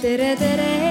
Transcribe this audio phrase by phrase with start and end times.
[0.00, 0.90] tere, tere.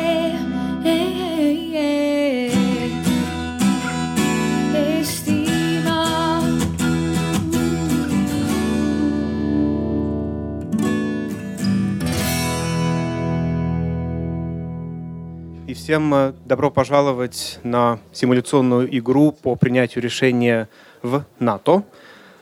[15.68, 20.68] И всем э, добро пожаловать на симуляционную игру по принятию решения
[21.04, 21.84] в НАТО.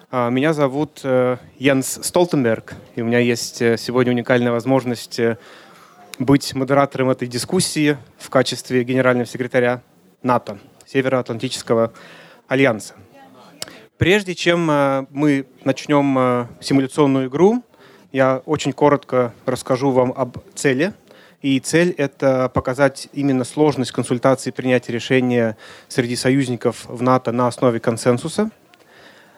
[0.10, 5.38] А, Меня зовут э, Йенс Столтенберг, и у меня есть э, сегодня уникальная возможность э,
[6.20, 9.82] быть модератором этой дискуссии в качестве генерального секретаря
[10.24, 11.94] НАТО, Североатлантического
[12.48, 12.96] альянса.
[13.98, 17.64] Прежде чем э, мы начнем э, симуляционную игру,
[18.12, 20.94] я очень коротко расскажу вам об цели.
[21.42, 27.80] И цель– это показать именно сложность консультации принятия решения среди союзников в НАТО на основе
[27.80, 28.50] консенсуса.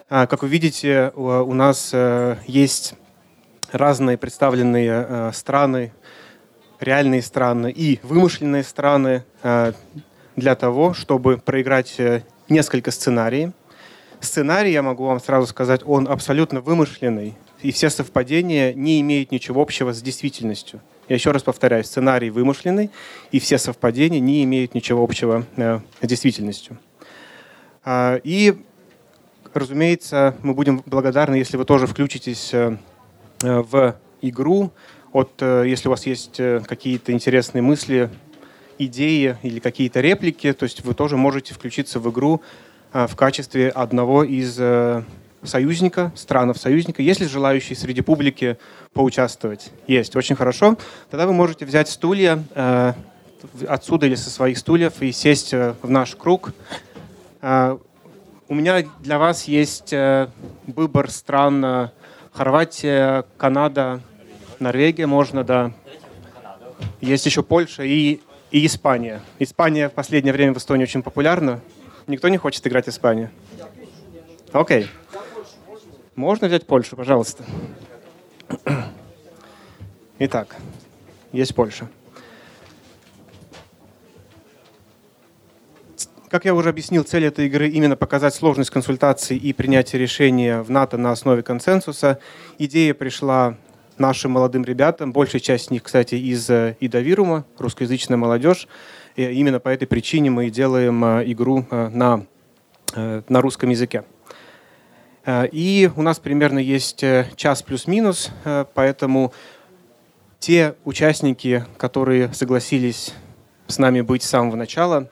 [0.08, 2.94] А, Как вы видите, у нас э, есть
[3.72, 5.92] разные представленные страны,
[6.80, 9.72] реальные страны и вымышленные страны э,
[10.36, 13.52] для того, чтобы проиграть э, несколько сценариев.
[14.20, 19.62] Сценарий, я могу вам сразу сказать, он абсолютно вымышленный, и все совпадения не имеют ничего
[19.62, 20.80] общего с действительностью.
[21.08, 22.90] Я еще раз повторяю, сценарий вымышленный,
[23.30, 26.78] и все совпадения не имеют ничего общего э, с действительностью.
[27.84, 28.56] А, И,
[29.54, 32.52] разумеется, мы будем благодарны, если вы тоже включитесь
[33.42, 34.70] в игру.
[35.12, 38.10] Вот, э, если у вас есть э, какие-то интересные мысли,
[38.78, 42.42] идеи или какие-то реплики, то есть вы тоже можете включиться в игру
[42.92, 44.58] э, в качестве одного из
[45.42, 47.02] союзника, странов союзника.
[47.02, 48.56] Есть ли желающие среди публики
[48.92, 49.72] поучаствовать?
[49.86, 50.76] Есть, очень хорошо.
[51.10, 52.44] Тогда вы можете взять стулья
[53.66, 56.52] отсюда или со своих стульев и сесть в наш круг.
[57.40, 59.94] У меня для вас есть
[60.66, 61.90] выбор стран
[62.34, 64.02] Хорватия, Канада,
[64.60, 65.72] Норвегия, можно, да.
[67.00, 69.22] Есть еще Польша и, и Испания.
[69.38, 71.60] Испания в последнее время в Эстонии очень популярна.
[72.06, 73.30] Никто не хочет играть Испанию?
[74.52, 74.86] Окей.
[76.14, 77.42] Можно взять Польшу, пожалуйста.
[80.18, 80.56] Итак,
[81.32, 81.88] есть Польша.
[86.28, 90.70] Как я уже объяснил, цель этой игры именно показать сложность консультаций и принятия решения в
[90.70, 92.20] НАТО на основе консенсуса.
[92.58, 93.56] Идея пришла
[94.00, 98.66] нашим молодым ребятам, большая часть них, кстати, из э, Идавирума, русскоязычная молодежь.
[99.14, 102.26] И именно по этой причине мы делаем э, игру э, на,
[102.96, 104.02] на русском языке.
[105.52, 107.04] И у нас примерно есть
[107.36, 108.32] час плюс-минус,
[108.74, 109.32] поэтому
[110.40, 113.12] те участники, которые согласились
[113.68, 115.08] с нами быть с самого начала,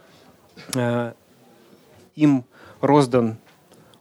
[2.17, 2.45] им
[2.81, 3.37] роздан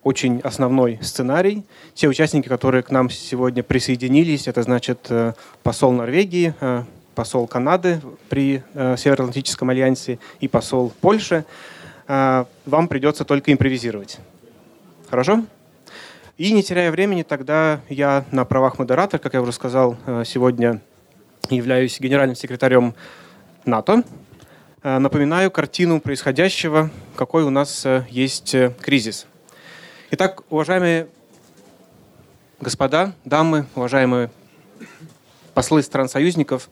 [0.08, 1.66] очень основной сценарий.
[1.94, 8.00] Те участники, которые к нам сегодня присоединились, это значит э, посол Норвегии, э, посол Канады
[8.30, 11.46] при э, Североатлантическом альянсе и посол Польши,
[12.08, 14.20] вам придется только импровизировать.
[15.10, 15.44] Хорошо?
[16.38, 20.80] И не теряя времени, тогда я на правах модератора, как я уже сказал, сегодня
[21.50, 22.96] являюсь генеральным секретарем
[23.66, 24.06] НАТО.
[24.84, 29.28] Напоминаю картину происходящего, какой у нас есть кризис.
[30.10, 31.10] Итак, уважаемые
[32.62, 34.30] господа, дамы, уважаемые
[35.54, 36.70] послы стран-союзников,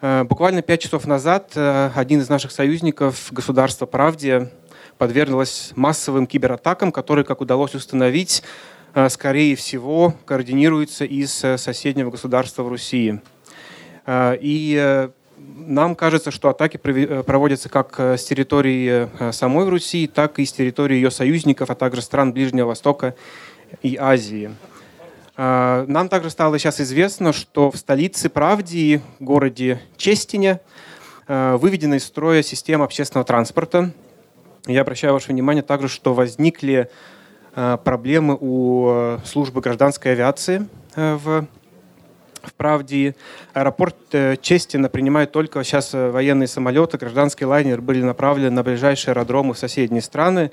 [0.00, 4.50] э, буквально пять часов назад э, один из наших союзников, государство Правдия,
[4.98, 8.42] подверглось массовым кибератакам, которые, как удалось установить,
[8.94, 13.22] э, скорее всего, координируются из соседнего государства в России.
[14.08, 15.10] И
[15.66, 20.44] нам кажется, что атаки э, проводятся как э, с территории э, самой Руси, так и
[20.44, 23.14] с территории ее союзников, а также стран Ближнего Востока
[23.82, 24.50] и Азии.
[25.36, 30.60] Э, Нам также стало сейчас известно, что в столице Правдии, городе Честине,
[31.28, 33.92] выведена из строя система общественного транспорта.
[34.66, 36.90] Я обращаю ваше внимание также, что возникли
[37.54, 41.46] проблемы у службы гражданской авиации в
[42.44, 43.14] в правде
[43.54, 49.12] аэропорт э, Честина принимает только сейчас э, военные самолеты, гражданские лайнеры были направлены на ближайшие
[49.12, 50.50] аэродромы в соседние страны.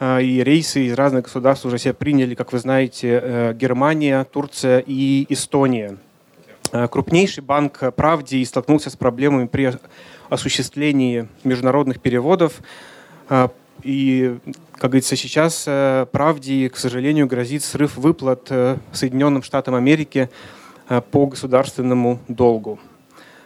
[0.00, 5.26] Э, И рейсы из разных государств уже себя приняли, как вы знаете, Германия, Турция и
[5.28, 5.96] Эстония.
[6.70, 9.72] Крупнейший банк Правди столкнулся с проблемами при
[10.28, 12.60] осуществлении международных переводов.
[13.82, 14.36] И,
[14.72, 15.64] как говорится, сейчас
[16.12, 18.52] Правде, к сожалению, грозит срыв выплат
[18.92, 20.28] Соединенным Штатам Америки
[21.10, 22.78] по государственному долгу.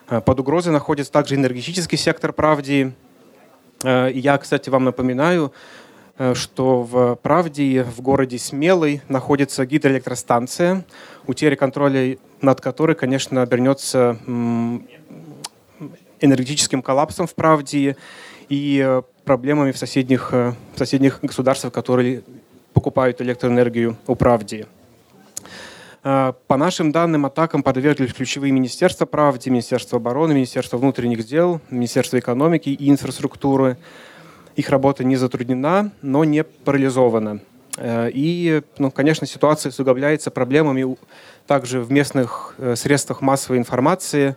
[0.09, 2.93] Э, Под угрозой находится также энергетический сектор Правди.
[3.83, 5.53] Э, Я, кстати, вам напоминаю,
[6.19, 10.85] э, что в Правде, в городе Смелый, находится гидроэлектростанция,
[11.27, 14.19] утеря контроля над которой, конечно, обернется
[16.21, 17.97] энергетическим коллапсом в правде
[18.49, 22.23] и проблемами в соседних, в соседних государствах, которые
[22.73, 24.67] покупают электроэнергию у правде.
[26.02, 32.70] По нашим данным, атакам подверглись ключевые министерства правды, Министерство обороны, Министерство внутренних дел, Министерство экономики
[32.70, 33.76] и инфраструктуры.
[34.56, 37.40] Их работа не затруднена, но не парализована.
[37.76, 40.96] Э, и, ну, конечно, ситуация усугубляется проблемами
[41.46, 44.37] также в местных э, средствах массовой информации,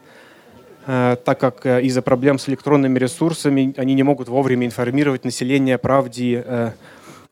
[0.85, 5.79] э, так как из-за проблем с электронными ресурсами они не могут вовремя информировать население о
[5.79, 6.73] правде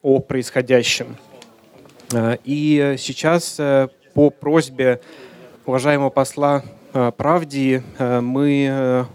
[0.02, 1.16] о происходящем.
[2.44, 3.58] И сейчас
[4.14, 5.02] по просьбе
[5.66, 6.64] уважаемого посла
[7.18, 9.08] Правди мы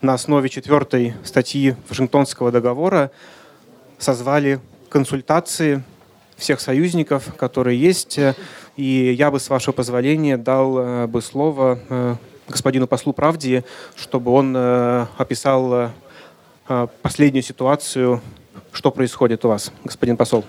[0.00, 3.10] на основе четвертой статьи Вашингтонского договора
[3.98, 5.82] созвали консультации
[6.36, 8.18] всех союзников, которые есть.
[8.76, 12.16] И я бы, с вашего позволения, дал э, бы слово э,
[12.48, 13.62] господину послу Правди,
[13.94, 15.90] чтобы он э, описал
[17.02, 18.22] последнюю ситуацию,
[18.70, 20.44] что происходит у вас, господин посол.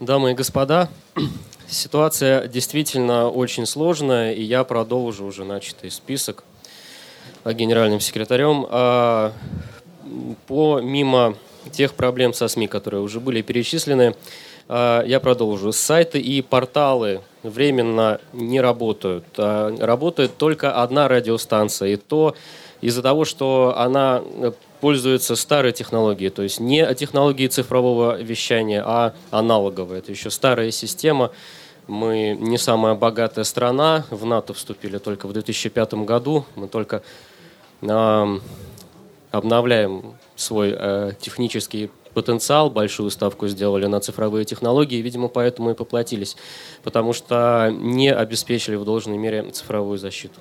[0.00, 0.88] Дамы и господа,
[1.68, 6.44] ситуация действительно очень сложная, и я продолжу уже начатый список
[7.44, 8.66] генеральным секретарем.
[8.70, 9.32] А,
[10.46, 11.36] помимо
[11.70, 14.14] тех проблем со СМИ, которые уже были перечислены,
[14.68, 15.72] а, я продолжу.
[15.72, 19.24] Сайты и порталы временно не работают.
[19.36, 22.34] А, работает только одна радиостанция, и то
[22.80, 24.22] из-за того, что она
[24.82, 29.98] пользуется старой технологией, то есть не технологией цифрового вещания, а аналоговой.
[29.98, 31.30] Это еще старая система.
[31.86, 37.04] Мы не самая богатая страна, в НАТО вступили только в 2005 году, мы только
[37.80, 38.38] э,
[39.30, 46.36] обновляем свой э, технический потенциал, большую ставку сделали на цифровые технологии, видимо, поэтому и поплатились,
[46.82, 50.40] потому что не обеспечили в должной мере цифровую защиту.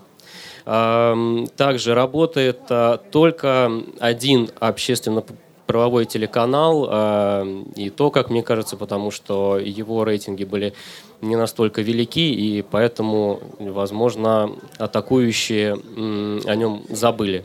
[0.63, 5.23] Также работает а, только один общественно
[5.65, 10.73] правовой телеканал, а, и то, как мне кажется, потому что его рейтинги были
[11.21, 17.43] не настолько велики, и поэтому, возможно, атакующие о нем забыли.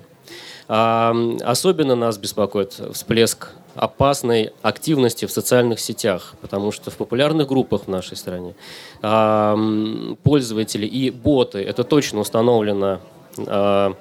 [0.67, 7.89] Особенно нас беспокоит всплеск опасной активности в социальных сетях, потому что в популярных группах в
[7.89, 8.55] нашей стране
[10.23, 13.01] пользователи и боты, это точно установлено
[13.47, 13.95] а,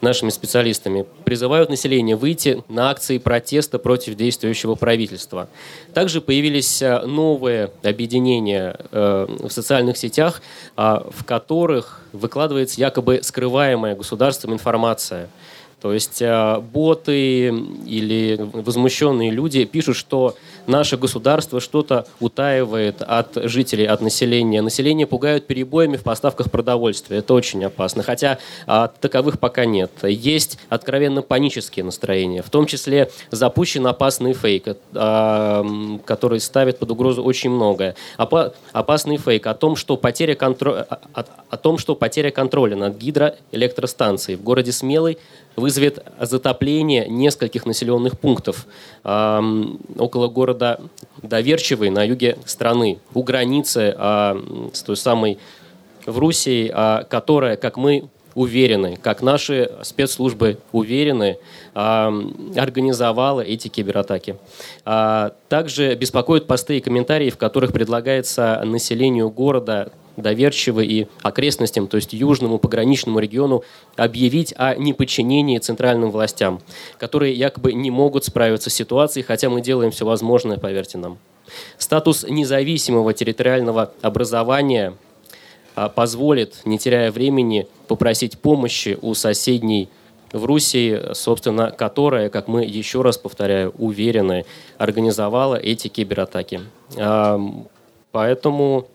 [0.00, 5.48] нашими специалистами, призывают население выйти на акции протеста против действующего правительства.
[5.94, 10.42] Также появились а, новые объединения э, в социальных сетях,
[10.76, 15.28] а, в которых выкладывается якобы скрываемая государством информация–
[15.86, 20.34] то есть э, боты или возмущенные люди пишут, что
[20.66, 24.62] наше государство что-то утаивает от жителей, от населения.
[24.62, 27.18] Население пугают перебоями в поставках продовольствия.
[27.18, 28.02] Это очень опасно.
[28.02, 29.92] Хотя а, таковых пока нет.
[30.02, 32.42] Есть откровенно панические настроения.
[32.42, 35.64] В том числе запущен опасный фейк, а,
[36.04, 37.94] который ставит под угрозу очень многое.
[38.16, 40.82] Опа опасный фейк о том, что потеря, контро...
[41.12, 45.18] о том, что потеря контроля над гидроэлектростанцией в городе Смелый
[45.56, 48.66] вызовет затопление нескольких населенных пунктов
[49.04, 49.64] э,
[49.98, 50.80] около города
[51.22, 55.38] Доверчивый на юге страны, у границы э, с той самой
[56.04, 61.38] в Руси, э, которая, как мы уверены, как наши спецслужбы уверены,
[61.72, 64.36] организовала эти кибератаки.
[64.84, 72.12] Также беспокоят посты и комментарии, в которых предлагается населению города доверчиво и окрестностям, то есть
[72.12, 73.64] южному пограничному региону,
[73.96, 76.60] объявить о неподчинении центральным властям,
[76.98, 81.18] которые якобы не могут справиться с ситуацией, хотя мы делаем все возможное, поверьте нам.
[81.78, 84.94] Статус независимого территориального образования
[85.76, 89.88] а, позволит, не теряя времени, попросить помощи у соседней
[90.32, 94.44] в Руси, собственно, которая, как мы еще раз повторяю, уверены,
[94.76, 96.60] организовала эти кибератаки.
[98.10, 98.88] Поэтому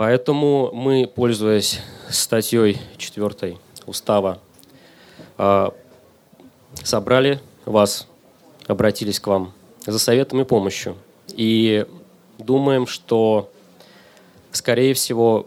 [0.00, 1.78] Поэтому мы, пользуясь
[2.08, 4.38] статьей 4 устава,
[5.36, 5.74] а,
[6.72, 8.08] собрали вас,
[8.66, 9.52] обратились к вам
[9.84, 10.96] за советом и помощью.
[11.28, 11.84] И
[12.38, 13.50] думаем, что,
[14.52, 15.46] скорее всего,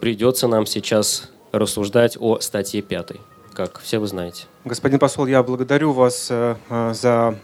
[0.00, 3.08] придется нам сейчас рассуждать о статье 5,
[3.52, 4.44] как все вы знаете.
[4.64, 6.56] Господин посол, я благодарю вас э,
[6.94, 7.38] за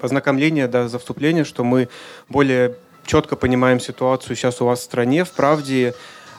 [0.00, 1.90] ознакомление, да, за вступление, что мы
[2.30, 2.76] более
[3.06, 5.94] четко понимаем ситуацию сейчас у вас в стране, в правде.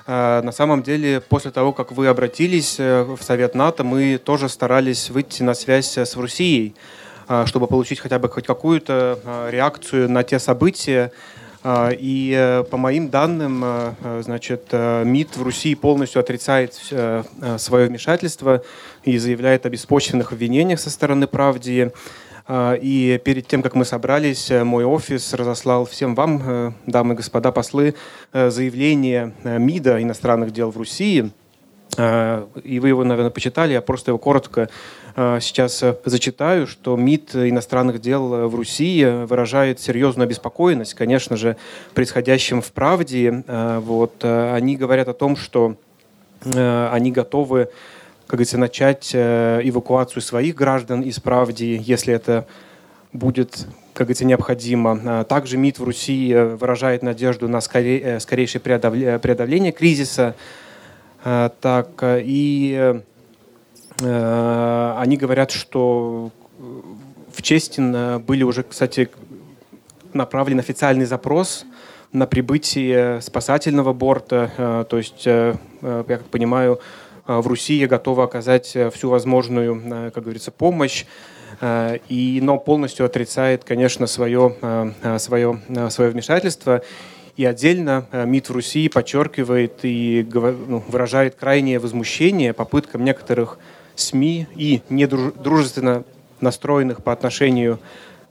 [0.05, 4.49] Э, на самом деле, после того, как вы обратились э, в Совет НАТО, мы тоже
[4.49, 6.75] старались выйти на связь с Россией,
[7.27, 11.11] э, чтобы получить хотя бы хоть какую-то реакцию на те события,
[11.63, 16.73] А, и э, по моим данным, э, э, значит, МИД в Руси полностью отрицает
[17.57, 18.61] свое вмешательство
[19.03, 21.91] и заявляет о беспочвенных обвинениях со стороны правды.
[22.47, 27.51] А, и перед тем, как мы собрались, мой офис разослал всем вам, дамы и господа
[27.51, 27.95] послы,
[28.33, 31.31] заявление МИДа иностранных дел в Руси.
[31.97, 34.69] А, и вы его, наверное, почитали, я просто его коротко
[35.41, 41.57] сейчас э, зачитаю, что МИД иностранных дел э, в Руси выражает серьезную обеспокоенность, конечно же,
[41.95, 43.43] происходящим в правде.
[43.47, 45.75] Вот, э, они говорят о том, что
[46.45, 47.69] они готовы,
[48.27, 52.45] как говорится, начать эвакуацию своих граждан из правды, если это
[53.13, 55.23] будет как говорится, необходимо.
[55.23, 60.35] Также МИД в Руси выражает надежду на скорейшее преодоление кризиса.
[61.23, 63.01] Так, и
[64.01, 66.31] Э, они говорят, что
[67.33, 69.09] в Честин э, были уже, кстати,
[70.13, 71.65] направлен официальный запрос
[72.11, 74.51] на прибытие спасательного борта.
[74.57, 76.79] Э, то есть, я как понимаю,
[77.27, 81.05] в Руси готова оказать всю возможную, как говорится, помощь.
[81.61, 84.55] И, но полностью отрицает, конечно, свое,
[85.17, 86.81] свое, свое вмешательство.
[87.35, 93.57] И отдельно МИД в Руси подчеркивает и ну, выражает крайнее возмущение попыткам некоторых
[93.95, 96.03] СМИ и недружественно
[96.39, 97.79] настроенных по отношению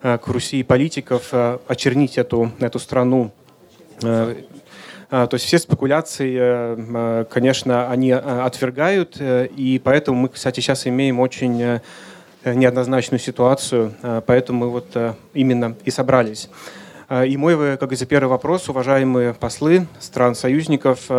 [0.02, 3.32] э, к Руси политиков э, очернить эту, эту страну.
[5.10, 11.80] Э, то есть все спекуляции, конечно, они отвергают, и поэтому мы, кстати, сейчас имеем очень
[12.44, 13.92] неоднозначную ситуацию,
[14.26, 14.96] поэтому мы вот
[15.34, 16.48] именно и собрались.
[17.26, 21.10] И мой, как говорится, первый вопрос, уважаемые послы стран-союзников,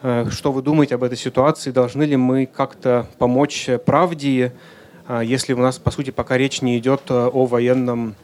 [0.00, 1.70] Э, что вы думаете об этой ситуации?
[1.70, 4.52] Должны ли мы как-то помочь правде,
[5.08, 8.14] э, если у нас, по сути, пока речь не идет э, о военном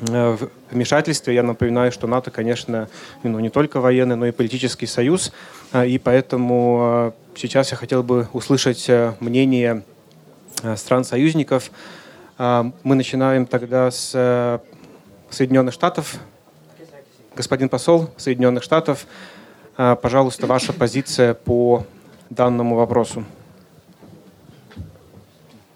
[0.00, 1.34] вмешательстве.
[1.34, 2.88] Я напоминаю, что НАТО, конечно,
[3.22, 5.32] ну, не только военный, но и политический союз.
[5.74, 8.90] И поэтому сейчас я хотел бы услышать
[9.20, 9.84] мнение
[10.76, 11.70] стран-союзников.
[12.38, 14.60] Мы начинаем тогда с
[15.30, 16.16] Соединенных Штатов.
[17.36, 19.06] Господин посол Соединенных Штатов,
[19.76, 21.84] пожалуйста, ваша позиция по
[22.28, 23.24] данному вопросу.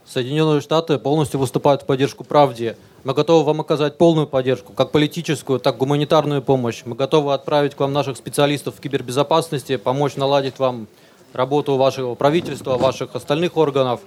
[0.07, 2.77] Соединенные Штаты полностью выступают в поддержку правде.
[3.05, 6.83] Мы готовы вам оказать полную поддержку, как политическую, так и гуманитарную помощь.
[6.85, 10.89] Мы готовы отправить к вам наших специалистов в кибербезопасности, помочь наладить вам
[11.33, 14.01] работу вашего правительства, ваших остальных органов.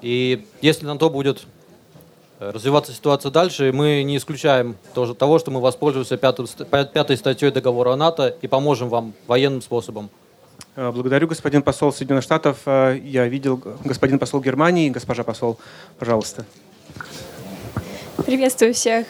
[0.00, 1.44] И если на то будет
[2.40, 6.46] Э, развиваться ситуация дальше, мы не исключаем тоже того, что мы воспользуемся пятой,
[6.92, 10.10] пятой статьей договора НАТО и поможем вам военным способом.
[10.74, 12.58] Э, благодарю, господин посол Соединенных Штатов.
[12.66, 14.90] Э, я видел господин посол Германии.
[14.90, 15.58] Госпожа посол,
[15.98, 16.44] пожалуйста.
[18.16, 19.06] Приветствую всех,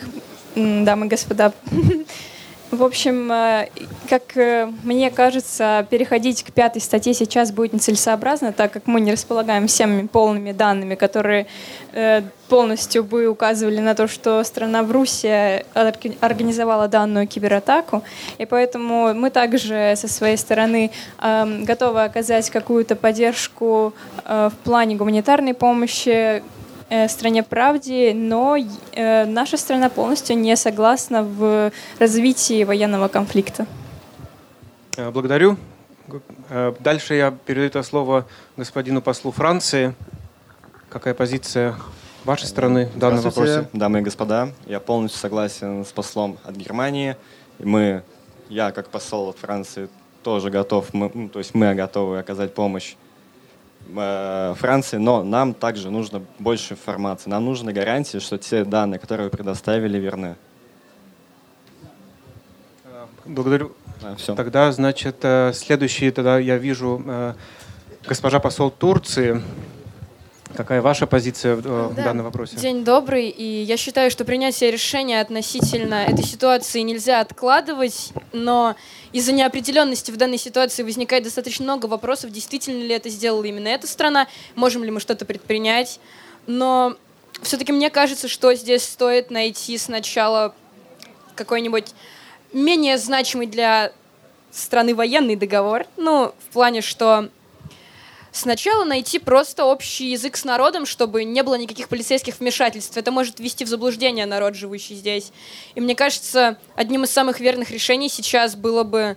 [0.56, 1.52] дамы и господа.
[2.70, 3.68] В общем, э,
[4.08, 9.12] как э, мне кажется, переходить к пятой статье сейчас будет нецелесообразно, так как мы не
[9.12, 11.46] располагаем всеми полными данными, которые
[11.92, 18.02] э, полностью бы указывали на то, что страна в Руси организовала данную кибератаку.
[18.38, 23.94] И поэтому мы также со своей стороны готовы оказать какую-то поддержку
[24.25, 26.42] в плане гуманитарной помощи,
[27.08, 33.66] стране правде, но э, наша страна полностью не согласна в развитии военного конфликта.
[34.96, 35.56] Э, благодарю.
[36.80, 38.26] Дальше я передаю это слово
[38.56, 39.94] господину послу Франции.
[40.90, 41.74] Какая позиция
[42.24, 43.68] вашей страны в данном вопросе?
[43.72, 44.50] дамы и господа.
[44.66, 47.16] Я полностью согласен с послом от Германии.
[47.58, 48.02] Мы,
[48.50, 49.88] я как посол от Франции
[50.22, 53.03] тоже готов, мы, ну, то есть мы готовы оказать помощь Э,
[53.92, 57.30] Франции, но нам также нужно больше информации.
[57.30, 60.36] Нам нужны гарантии, что те данные, которые вы предоставили, верны.
[63.24, 63.72] Благодарю.
[64.02, 64.34] А, все.
[64.34, 67.34] Тогда, значит, э, следующий, тогда я вижу э,
[68.06, 69.42] госпожа посол Турции.
[70.56, 72.04] Какая ваша позиция в, да.
[72.04, 72.56] данном вопросе?
[72.56, 78.76] День добрый, и я считаю, что принятие решения относительно этой ситуации нельзя откладывать, но
[79.12, 83.87] из-за неопределенности в данной ситуации возникает достаточно много вопросов, действительно ли это сделала именно эта
[83.87, 85.99] страна, можем ли мы что-то предпринять.
[86.46, 86.96] Но
[87.42, 90.54] все-таки мне кажется, что здесь стоит найти сначала
[91.34, 91.94] какой-нибудь
[92.52, 93.92] менее значимый для
[94.52, 95.87] страны военный договор.
[95.96, 97.28] Ну, в плане, что
[98.34, 102.96] Сначала найти просто общий язык с народом, чтобы не было никаких полицейских вмешательств.
[102.96, 105.30] Это может ввести в заблуждение народ, живущий здесь.
[105.76, 109.16] И мне кажется, одним из самых верных решений сейчас было бы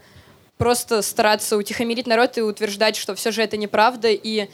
[0.59, 4.49] просто стараться утихомирить народ и утверждать, что все же это неправда, и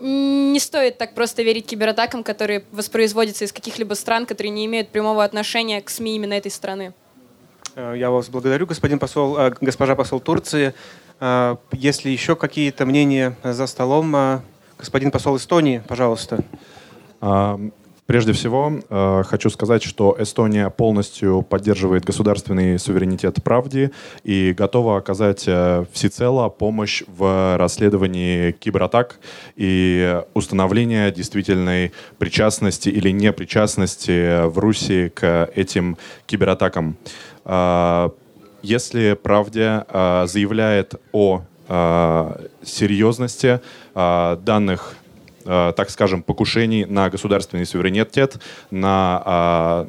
[0.00, 5.22] не стоит так просто верить кибератакам, которые воспроизводятся из каких-либо стран, которые не имеют прямого
[5.22, 6.94] отношения к СМИ именно этой страны.
[7.74, 10.72] Э, я вас благодарю, господин посол, э, госпожа посол Турции.
[11.20, 14.42] Э, если еще какие-то мнения за столом,
[14.78, 16.44] господин посол Эстонии, пожалуйста.
[18.08, 18.72] Прежде всего,
[19.24, 23.90] хочу сказать, что Эстония полностью поддерживает государственный суверенитет правде
[24.24, 29.20] и готова оказать э, всецело помощь в расследовании кибератак
[29.56, 36.96] и установления действительной причастности или непричастности в Руси к этим кибератакам.
[38.62, 43.60] Если правде э, заявляет о э, серьезности
[43.94, 44.96] э, данных
[45.50, 48.38] Э, так скажем, покушений на государственный суверенитет,
[48.70, 49.88] на а,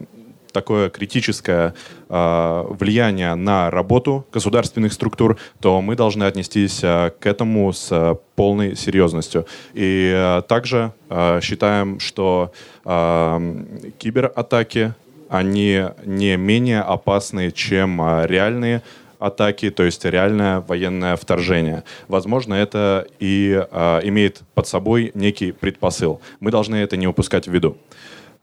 [0.53, 1.73] такое критическое
[2.07, 8.77] э, влияние на работу государственных структур, то мы должны отнестись э, к этому с полной
[8.77, 9.47] серьезностью.
[9.73, 12.53] И э, также э, считаем, что
[12.85, 14.93] э, кибератаки,
[15.29, 18.81] они не менее опасны, чем э, реальные
[19.19, 21.83] атаки, то есть реальное военное вторжение.
[22.07, 26.21] Возможно, это и э, имеет под собой некий предпосыл.
[26.39, 27.77] Мы должны это не упускать в виду.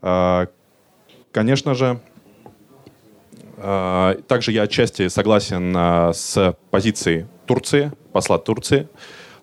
[0.03, 0.47] Э,
[1.33, 1.99] конечно же,
[3.57, 8.89] э, также я отчасти согласен э, с позицией Турции, посла Турции,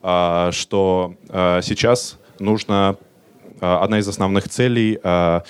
[0.01, 2.97] э, что э, сейчас нужно
[3.63, 5.41] одна из основных целей э,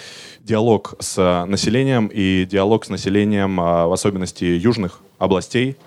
[0.41, 5.77] диалог с населением и диалог с населением, в особенности южных областей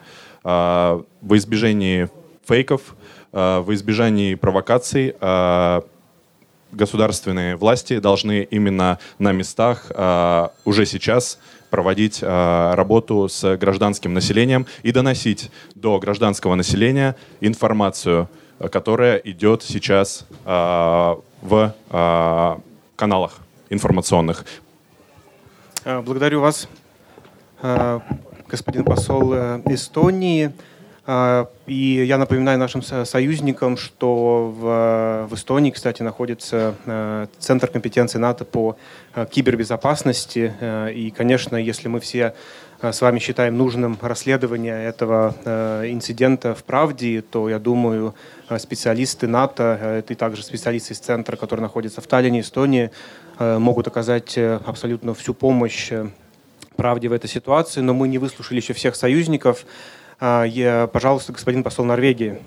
[0.42, 2.09] в избежании
[2.47, 2.95] фейков,
[3.33, 5.14] в избежании провокаций
[6.71, 9.90] государственные власти должны именно на местах
[10.64, 18.28] уже сейчас проводить работу с гражданским населением и доносить до гражданского населения информацию,
[18.71, 20.26] которая идет сейчас
[22.96, 23.38] каналах
[23.70, 24.44] информационных.
[25.84, 26.68] Благодарю вас
[28.48, 30.52] господин посол э, Эстонии.
[31.68, 38.44] И я напоминаю нашим союзникам, что в, в Эстонии, кстати, находится э, Центр компетенции НАТО
[38.44, 38.76] по
[39.14, 40.52] э, кибербезопасности.
[40.92, 42.34] И, конечно, если мы все
[42.82, 45.34] с вами считаем нужным расследование этого
[45.86, 48.15] инцидента в правде, то, я думаю,
[48.58, 52.91] специалисты НАТО и также специалисты из центра, который находится в Таллине, Эстонии,
[53.39, 55.91] могут оказать абсолютно всю помощь
[56.76, 59.65] правде в этой ситуации, но мы не выслушали еще всех союзников.
[60.19, 62.39] Пожалуйста, господин посол Норвегии.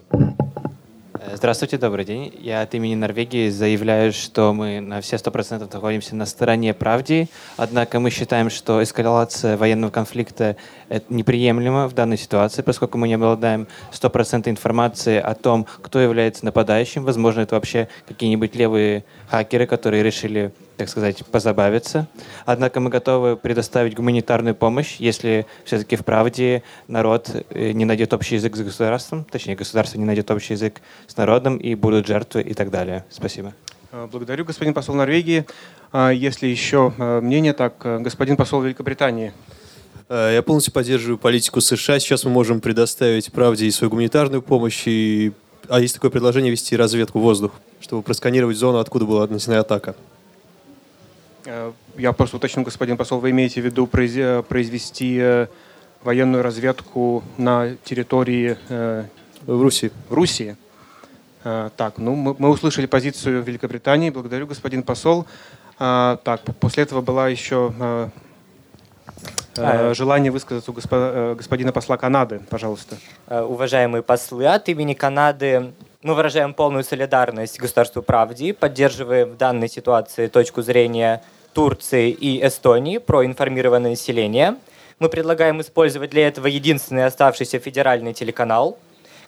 [1.30, 2.34] Э, здравствуйте, добрый день.
[2.40, 7.28] Я от имени Норвегии заявляю, что мы на все сто процентов находимся на стороне правды,
[7.58, 10.56] однако мы считаем, что эскалация военного конфликта
[11.10, 17.04] неприемлема в данной ситуации, поскольку мы не обладаем стопроцентной информации о том, кто является нападающим.
[17.04, 22.08] Возможно, это вообще какие-нибудь левые хакеры, которые решили так сказать, позабавиться.
[22.46, 28.36] Однако мы готовы предоставить гуманитарную помощь, если все-таки в правде народ э, не найдет общий
[28.36, 32.54] язык с государством, точнее, государство не найдет общий язык с народом и будут жертвы и
[32.54, 33.04] так далее.
[33.10, 33.54] Спасибо.
[33.92, 35.46] А, благодарю, господин посол Норвегии.
[35.92, 39.34] А, если еще а, мнение, так, господин посол Великобритании.
[40.10, 42.00] Я полностью поддерживаю политику США.
[42.00, 45.34] Сейчас мы можем предоставить правде и свою гуманитарную помощь, и...
[45.68, 49.96] а есть такое предложение вести разведку в воздух, чтобы просканировать зону, откуда была нанесена атака.
[51.50, 55.48] Э, я просто уточню, господин посол, вы имеете в виду произвести э,
[56.04, 58.58] военную разведку на территории...
[58.70, 59.06] Э,
[59.46, 59.92] в Руси.
[60.10, 60.58] В Руси.
[61.44, 64.10] Так, ну мы, мы услышали позицию Великобритании.
[64.10, 65.26] Благодарю, господин посол.
[65.78, 68.12] Так, после этого была еще
[69.56, 72.42] желание высказаться у господина посла Канады.
[72.50, 72.98] Пожалуйста.
[73.30, 75.72] Уважаемые послы, от имени Канады
[76.04, 82.98] мы выражаем полную солидарность государству правде, поддерживаем в данной ситуации точку зрения Турции и Эстонии
[82.98, 84.56] про информированное население.
[85.00, 88.78] Мы предлагаем использовать для этого единственный оставшийся федеральный телеканал,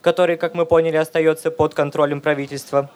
[0.01, 2.89] который, как мы поняли, остается под контролем правительства.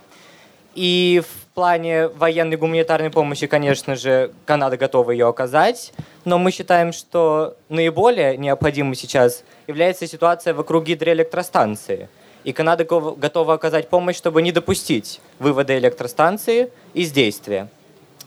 [0.73, 5.93] И в плане военной гуманитарной помощи, конечно же, Канада готова ее оказать,
[6.25, 12.09] но мы считаем, что наиболее необходимой сейчас является ситуация вокруг гидроэлектростанции–
[12.45, 17.69] и Канада готова оказать помощь, чтобы не допустить вывода электростанции из действия,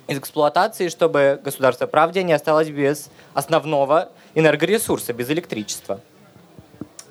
[0.08, 6.00] из эксплуатации, чтобы государство правде не осталось без основного энергоресурса, без электричества.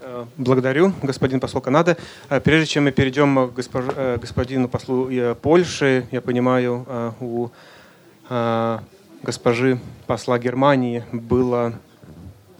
[0.02, 1.96] Э, благодарю, господин посол Канады.
[2.30, 5.10] Э, прежде чем мы перейдем к э, господину послу
[5.42, 7.50] Польши, я понимаю, у
[9.24, 11.74] госпожи посла Германии было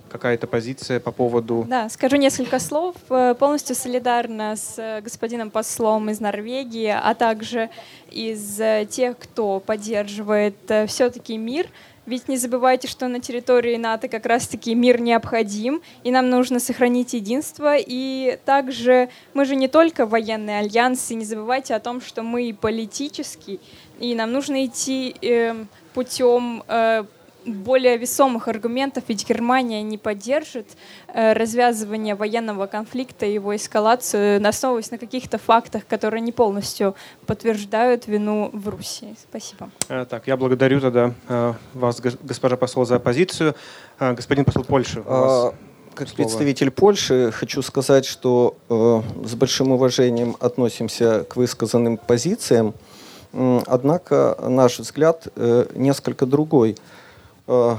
[0.08, 1.66] какая-то позиция по поводу...
[1.68, 2.96] Да, скажу несколько слов.
[3.10, 7.70] Э, полностью солидарна с э, господином послом из Норвегии, а также
[8.10, 10.56] из э, тех, кто поддерживает
[10.88, 11.68] все-таки мир
[12.08, 17.14] Ведь не забывайте, что на территории НАТО как раз-таки мир необходим, и нам нужно сохранить
[17.14, 17.76] единство.
[17.78, 22.56] И также мы же не только военный альянс, и не забывайте о том, что мы
[22.60, 23.60] политический,
[24.00, 27.04] и нам нужно идти э, путем э,
[27.48, 30.68] более весомых аргументов, ведь Германия не поддержит
[31.08, 38.08] э, развязывание военного конфликта и его эскалацию, основываясь на каких-то фактах, которые не полностью подтверждают
[38.08, 39.16] вину в Руси.
[39.30, 39.70] Спасибо.
[39.90, 43.56] Э, так, я благодарю тогда э, вас, госпожа посол, за позицию.
[44.00, 45.54] Господин посол Польши, а,
[45.96, 46.28] как слово.
[46.28, 52.76] представитель Польши хочу сказать, что э, с большим уважением относимся к высказанным позициям,
[53.34, 56.78] однако наш взгляд э, несколько другой.
[57.48, 57.78] Э,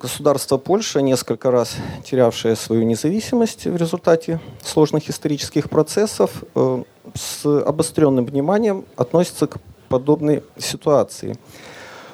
[0.00, 6.82] государство Польша, несколько раз терявшее свою независимость в результате сложных исторических процессов, э,
[7.14, 11.38] с обостренным вниманием относится к подобной ситуации.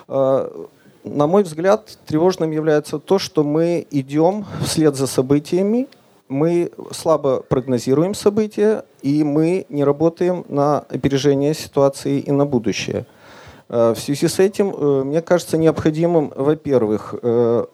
[0.06, 0.66] Э,
[1.02, 5.88] на мой взгляд, тревожным является то, что мы идем вслед за событиями,
[6.28, 13.06] мы слабо прогнозируем события, и мы не работаем на опережение ситуации и на будущее–
[13.68, 17.66] в связи с этим, э, мне кажется необходимым, во-первых, э,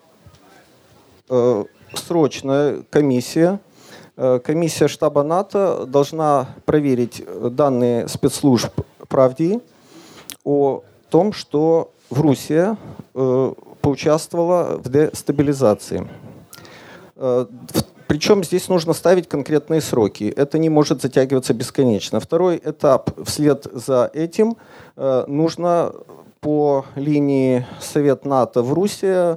[1.95, 3.61] срочная комиссия.
[4.17, 8.73] Комиссия штаба НАТО должна проверить данные спецслужб
[9.09, 9.61] правди
[10.45, 12.77] о том, что в Руси
[13.81, 16.07] поучаствовала в дестабилизации.
[18.15, 20.33] Причем здесь нужно ставить конкретные сроки.
[20.37, 22.21] Это не может затягиваться бесконечно.
[22.21, 24.57] Второй этап вслед за этим
[24.95, 25.93] э, нужно
[26.39, 29.37] по линии Совет НАТО в Руси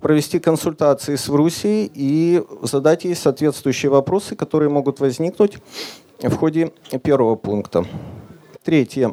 [0.00, 5.58] провести консультации с Руси и задать ей соответствующие вопросы, которые могут возникнуть
[6.22, 6.70] в ходе
[7.02, 7.84] первого пункта.
[8.62, 9.12] Третье.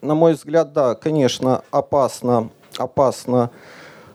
[0.00, 3.50] На мой взгляд, да, конечно, опасно, опасно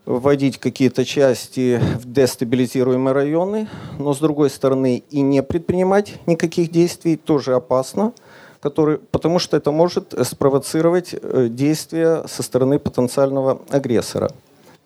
[0.06, 7.16] вводить какие-то части в дестабилизируемые районы, но с другой стороны и не предпринимать никаких действий
[7.16, 8.14] тоже опасно,
[8.60, 14.32] который, потому что это может спровоцировать э, действия со стороны потенциального агрессора.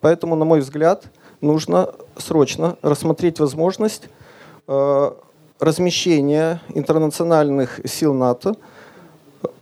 [0.00, 1.04] Поэтому, на мой взгляд,
[1.40, 4.08] нужно срочно рассмотреть возможность
[4.68, 5.10] э,
[5.58, 8.56] размещения интернациональных сил НАТО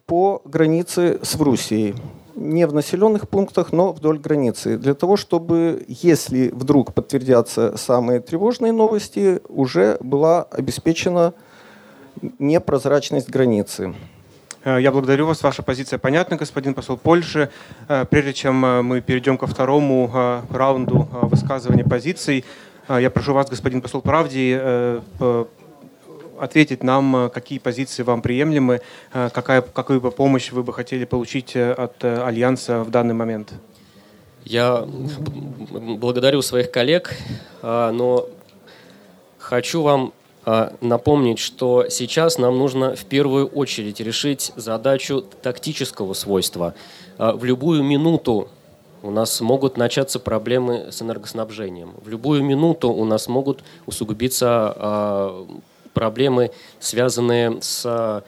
[0.06, 1.94] по границе с Руссией
[2.34, 8.72] не в населенных пунктах, но вдоль границы, для того, чтобы, если вдруг подтвердятся самые тревожные
[8.72, 11.34] новости, уже была обеспечена
[12.38, 13.94] непрозрачность границы.
[14.64, 15.42] Э, я благодарю вас.
[15.42, 17.50] Ваша позиция понятна, господин посол Польши.
[17.88, 22.44] Э, прежде чем э, мы перейдем ко второму раунду высказывания позиций,
[22.88, 24.60] я прошу вас, господин посол Правди,
[26.42, 28.80] ответить нам, э, какие позиции вам приемлемы,
[29.12, 33.52] э, какая, какую бы помощь вы бы хотели получить э, от Альянса в данный момент.
[34.44, 37.14] Я благодарю своих коллег,
[37.62, 38.26] но
[39.38, 40.12] хочу вам
[40.80, 46.74] напомнить, что сейчас нам нужно в первую очередь решить задачу тактического свойства.
[47.18, 48.48] В любую минуту
[49.04, 51.92] у нас могут начаться проблемы с энергоснабжением.
[52.04, 55.46] В любую минуту у нас могут усугубиться
[55.94, 56.50] проблемы,
[56.80, 58.22] связанные с э,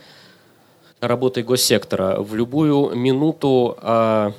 [1.01, 2.21] работой госсектора.
[2.21, 4.33] В любую минуту э,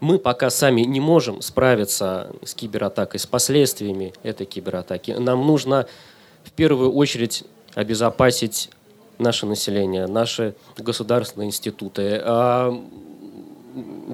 [0.00, 5.12] мы пока сами не можем справиться с кибератакой, с последствиями этой кибератаки.
[5.12, 5.86] Нам нужно
[6.44, 8.70] в первую очередь обезопасить
[9.18, 12.22] наше население, наши государственные институты.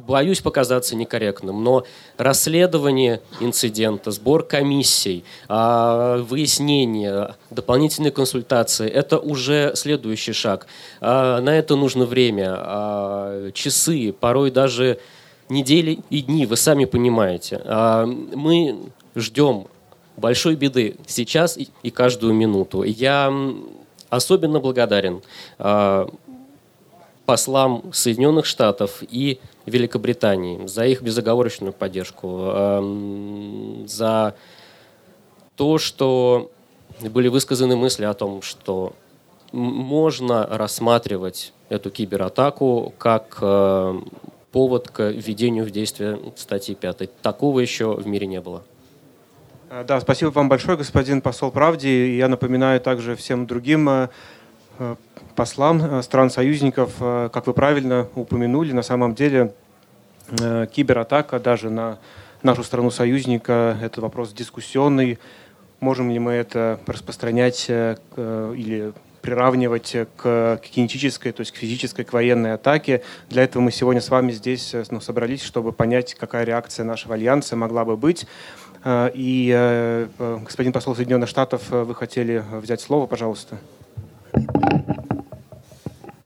[0.07, 1.85] Боюсь показаться некорректным, но
[2.19, 10.67] расследование инцидента, сбор комиссий, а, выяснение, дополнительные консультации– это уже следующий шаг.
[11.01, 14.99] А, на это нужно время, а, часы, порой даже
[15.49, 17.63] недели и дни, вы сами понимаете.
[18.35, 19.69] Мы ждем
[20.17, 22.83] большой беды сейчас и каждую минуту.
[22.83, 23.33] Я
[24.11, 25.23] особенно благодарен
[27.27, 34.35] послам Соединенных Штатов и Великобритании за их безоговорочную поддержку, эм, за
[35.57, 36.51] то, что
[37.01, 38.95] были высказаны мысли о том, что
[39.53, 44.01] можно рассматривать эту кибератаку как э,
[44.53, 47.21] повод к введению в действие статьи 5.
[47.23, 48.63] Такого еще в мире не было.
[49.71, 52.17] Э, да, спасибо вам большое, господин посол Правди.
[52.17, 54.09] Я напоминаю также всем другим э,
[55.37, 59.53] послам э, стран-союзников, э, как вы правильно упомянули, на самом деле
[60.41, 61.99] э, кибератака даже на
[62.43, 65.19] нашу страну-союзника– это вопрос дискуссионный.
[65.81, 72.55] Можем ли мы это распространять или приравнивать к кинетической, то есть к физической, к военной
[72.55, 73.03] атаке.
[73.29, 77.57] Для этого мы сегодня с вами здесь ну, собрались, чтобы понять, какая реакция нашего альянса
[77.57, 78.27] могла бы быть.
[78.87, 83.59] И, господин посол Соединенных Штатов, вы хотели взять слово, пожалуйста.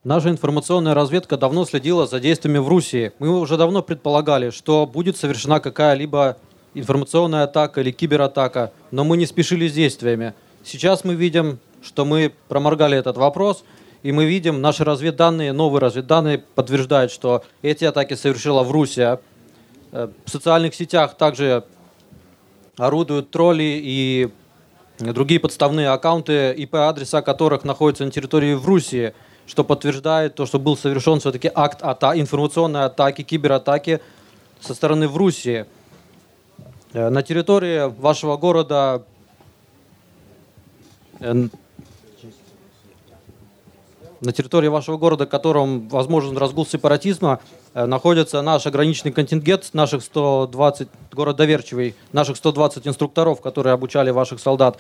[0.03, 3.13] Наша информационная разведка давно следила за действиями в Руси.
[3.19, 6.37] Мы уже давно предполагали, что будет совершена какая-либо
[6.75, 10.35] информационная атака или кибератака, но мы не спешили с действиями.
[10.65, 13.63] Сейчас мы видим, что мы проморгали этот вопрос,
[14.03, 19.03] и мы видим, наши разведданные, новые разведданные подтверждают, что эти атаки совершила в Руси.
[19.03, 19.19] Э,
[19.93, 21.65] в социальных сетях также
[22.79, 24.31] орудуют тролли и
[25.01, 29.13] другие подставные аккаунты, IP-адреса которых находятся на территории в Руси
[29.51, 34.01] что подтверждает то, что был совершен все-таки акт ата информационной атаки, кибератаки
[34.61, 35.65] со стороны в Руси.
[36.93, 39.03] Э, на территории вашего города
[41.19, 41.49] э,
[44.21, 47.41] на территории вашего города, в котором возможен разгул сепаратизма,
[47.75, 54.79] находится наш ограниченный контингент, наших 120, город Доверчивый, наших 120 инструкторов, которые обучали ваших солдат.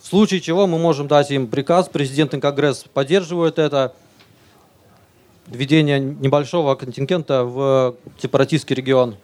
[0.00, 3.94] В случае чего мы можем дать им приказ, президент и Конгресс поддерживают это,
[5.46, 9.16] введение небольшого контингента в сепаратистский регион.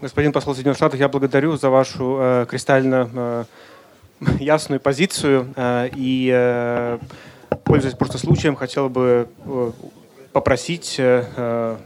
[0.00, 3.44] Господин посол Соединенных Штатов, я благодарю за вашу э, кристально э,
[4.40, 5.52] ясную позицию.
[5.56, 6.98] Э, и, э,
[7.64, 9.72] пользуясь просто случаем, хотел бы э,
[10.32, 11.76] попросить э, э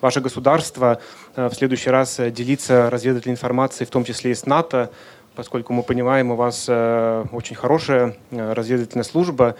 [0.00, 1.00] ваше государство
[1.34, 4.90] э, в следующий раз делиться разведывательной информацией, в том числе и с НАТО,
[5.34, 9.56] поскольку мы понимаем, у вас э, очень хорошая э, разведывательная служба,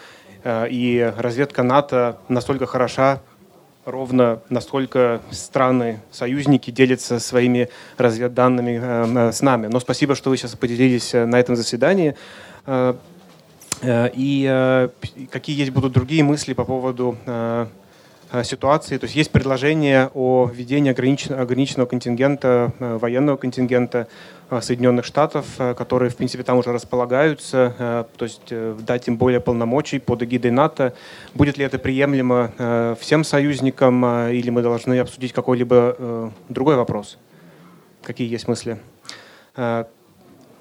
[0.47, 3.21] Э, и разведка НАТО настолько хороша,
[3.85, 7.69] ровно настолько страны-союзники делятся своими
[7.99, 9.67] разведданными э, с нами.
[9.67, 12.15] Но спасибо, что вы сейчас поделились э, на этом заседании.
[13.85, 14.89] И
[15.31, 17.17] какие есть будут другие мысли по поводу
[18.43, 18.99] ситуации.
[18.99, 24.09] То есть есть предложение о введении ограниченного, контингента, военного контингента
[24.49, 28.53] Э, Соединенных Штатов, э, которые, в принципе, там уже располагаются, э, то есть
[28.85, 30.95] дать им более полномочий под эгидой НАТО.
[31.35, 37.19] Будет ли это приемлемо всем союзникам, или мы должны обсудить какой-либо другой вопрос?
[38.03, 38.79] Какие есть мысли?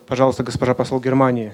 [0.08, 1.54] Пожалуйста, госпожа посол Германии.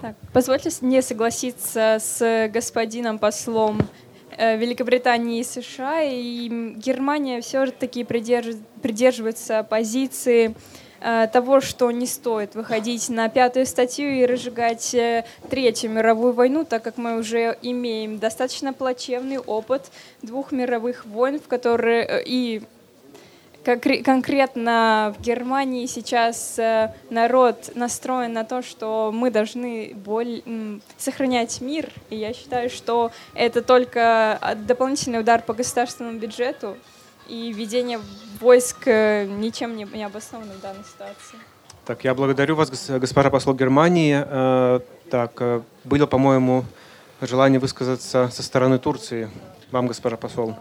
[0.00, 4.09] Так, позвольте не согласиться с господином послом Э,
[4.56, 10.54] Великобритании и США, и Германия все-таки придерживается позиции
[11.00, 16.64] э, того, что не стоит выходить на пятую статью и разжигать э, Третью мировую войну,
[16.64, 19.90] так как мы уже имеем достаточно плачевный опыт
[20.22, 22.62] двух мировых войн, в которые и
[23.64, 30.42] конкретно в Германии сейчас э, народ настроен на то, что мы должны боль...
[30.96, 31.90] сохранять мир.
[32.08, 36.76] И я считаю, что это только дополнительный удар по государственному бюджету
[37.28, 38.00] и введение
[38.40, 41.38] войск э, ничем не, не обосновано в данной ситуации.
[41.84, 44.22] Так, я благодарю вас, госпожа посол Германии.
[44.24, 46.64] Э, так, было, по-моему,
[47.20, 49.30] желание высказаться со стороны Турции.
[49.70, 50.56] Вам, госпожа посол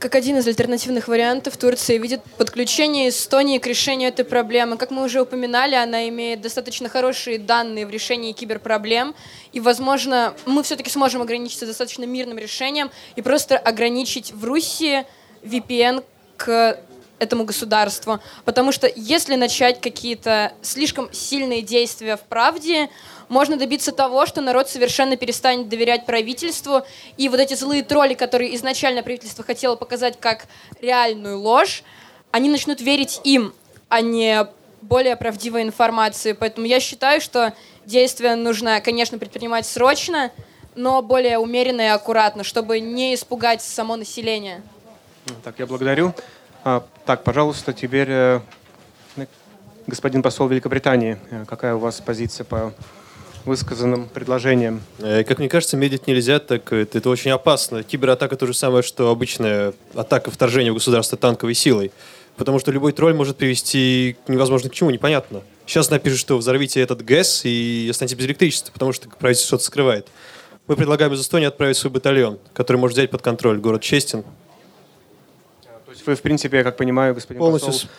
[0.00, 4.78] как один из альтернативных вариантов Турция видит подключение Эстонии к решению этой проблемы.
[4.78, 9.14] Как мы уже упоминали, она имеет достаточно хорошие данные в решении киберпроблем,
[9.52, 15.04] и, возможно, мы все-таки сможем ограничиться достаточно мирным решением и просто ограничить в Руси
[15.42, 16.02] VPN
[16.38, 16.80] к
[17.18, 18.20] этому государству.
[18.46, 22.88] Потому что если начать какие-то слишком сильные действия в правде,
[23.30, 26.82] можно добиться того, что народ совершенно перестанет доверять правительству,
[27.16, 30.46] и вот эти злые тролли, которые изначально правительство хотело показать как
[30.80, 31.84] реальную ложь,
[32.32, 33.54] они начнут верить им,
[33.88, 34.46] а не
[34.82, 36.32] более правдивой информации.
[36.32, 37.54] Поэтому я считаю, что
[37.86, 40.32] действия нужно, конечно, предпринимать срочно,
[40.74, 44.60] но более умеренно и аккуратно, чтобы не испугать само население.
[45.44, 46.14] Так, я благодарю.
[46.64, 48.40] А, так, пожалуйста, теперь э,
[49.86, 51.16] господин посол Великобритании.
[51.30, 52.72] Э, какая у вас позиция по
[53.44, 54.82] высказанным предложениям?
[54.98, 57.82] Э, как мне кажется, медлить нельзя, так это, это очень опасно.
[57.82, 61.92] Кибератака то же самое, что обычная атака вторжения в государство танковой силой.
[62.36, 65.42] Потому что любой тролль может привести невозможно к чему, непонятно.
[65.66, 70.08] Сейчас напишут, что взорвите этот ГЭС и останетесь без электричества, потому что правительство что-то скрывает.
[70.66, 74.24] Мы предлагаем из Эстонии отправить свой батальон, который может взять под контроль город Честин,
[75.90, 77.90] то есть вы, в принципе, я как понимаю, господин Полностью посол,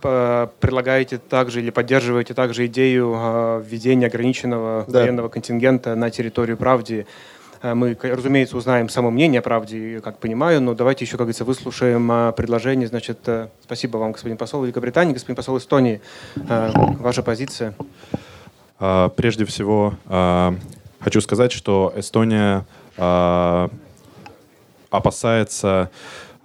[0.00, 5.00] предлагаете также или поддерживаете также идею а, введения ограниченного да.
[5.00, 7.06] военного контингента на территорию Правди.
[7.62, 11.44] А, мы, разумеется, узнаем само мнение о правде, как понимаю, но давайте еще, как говорится,
[11.44, 12.86] выслушаем а, предложение.
[12.86, 16.00] Значит, э, спасибо вам, господин посол Великобритании, господин посол Эстонии.
[16.36, 17.74] Ваша позиция?
[18.78, 19.94] Прежде всего,
[21.00, 22.64] хочу сказать, что Эстония
[24.90, 25.90] опасается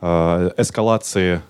[0.01, 1.41] эскалации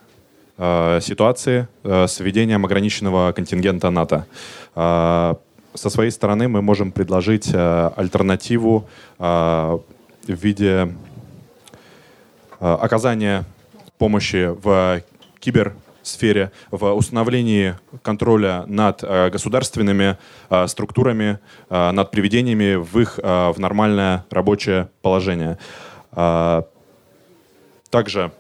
[0.58, 4.28] ситуации с введением ограниченного контингента НАТО.
[4.76, 8.88] Со своей стороны мы можем предложить альтернативу
[9.18, 9.82] в
[10.28, 10.94] виде
[12.60, 13.46] оказания
[13.98, 15.02] помощи в
[15.40, 20.18] кибер сфере, в установлении контроля над э, государственными
[20.50, 21.40] э, структурами,
[21.70, 25.58] э, над приведениями в их в нормальное рабочее положение.
[27.90, 28.32] Также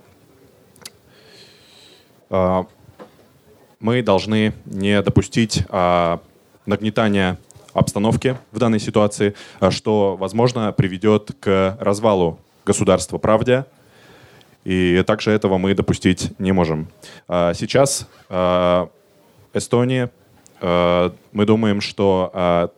[3.79, 5.63] мы должны не допустить
[6.65, 7.37] нагнетания
[7.73, 9.35] обстановки в данной ситуации,
[9.69, 13.65] что, возможно, приведет к развалу государства правде,
[14.63, 16.87] и также этого мы допустить не можем.
[17.27, 18.89] А, сейчас а,
[19.53, 20.09] Эстония,
[20.61, 22.71] а, мы думаем, что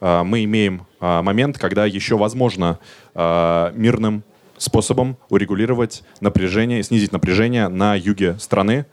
[0.00, 2.80] мы имеем момент, когда еще возможно
[3.14, 4.24] мирным
[4.62, 8.86] способом урегулировать напряжение, снизить напряжение на юге страны,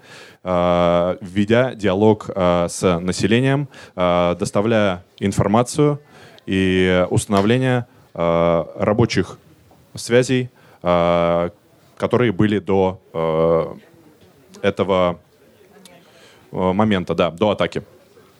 [0.44, 6.00] введя диалог с населением, доставляя информацию
[6.46, 9.38] и установление рабочих
[9.96, 10.50] связей
[12.00, 13.00] которые были до
[14.62, 15.20] этого
[16.52, 17.84] момента, да, до атаки.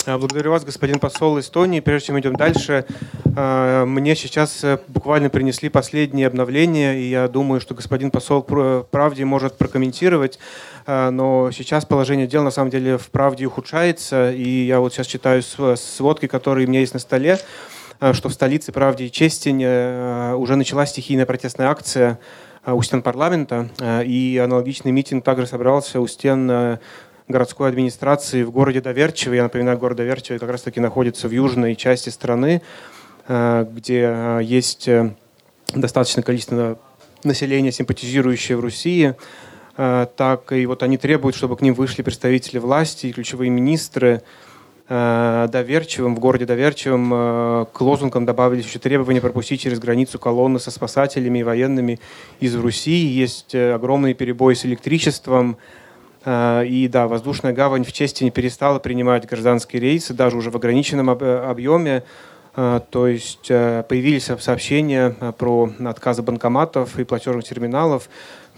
[0.06, 1.80] А, благодарю вас, господин посол Эстонии.
[1.80, 2.86] Прежде чем идем дальше,
[3.26, 10.40] мне сейчас буквально принесли последние обновления, и я думаю, что господин посол правде может прокомментировать,
[10.88, 15.44] но сейчас положение дел на самом деле в правде ухудшается, и я вот сейчас читаю
[15.44, 17.40] сводки, которые у меня есть на столе.
[18.00, 22.20] Э, что в столице «Правде и чести» э, уже началась стихийная протестная акция
[22.66, 23.70] э, у стен парламента,
[24.06, 26.80] и аналогичный митинг также собрался у стен
[27.30, 29.34] городской администрации в городе Доверчиво.
[29.34, 32.62] Я напоминаю, город Доверчиво как раз-таки находится в южной части страны,
[33.28, 34.90] где есть
[35.74, 36.80] достаточное количество
[37.24, 39.16] населения, симпатизирующее в России.
[39.76, 44.24] Так и вот они требуют, чтобы к ним вышли представители власти и ключевые министры,
[44.92, 50.58] Э, доверчивым, в городе доверчивым э, к лозунгам добавились еще требования пропустить через границу колонны
[50.60, 52.00] со спасателями и военными
[52.40, 52.96] из Руси.
[52.96, 55.58] Есть э, огромные перебои с электричеством.
[56.26, 61.10] И да, воздушная гавань в чести не перестала принимать гражданские рейсы, даже уже в ограниченном
[61.10, 62.04] объеме.
[62.56, 68.10] То есть появились сообщения про отказы банкоматов и платежных терминалов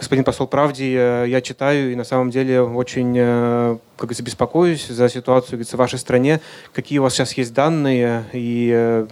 [0.02, 4.88] господин посол Правди, э, я читаю и на самом деле очень э, как говорится, беспокоюсь
[4.88, 6.41] за ситуацию в вашей стране.
[6.74, 8.26] Какие у вас сейчас есть данные?
[8.34, 9.08] И э,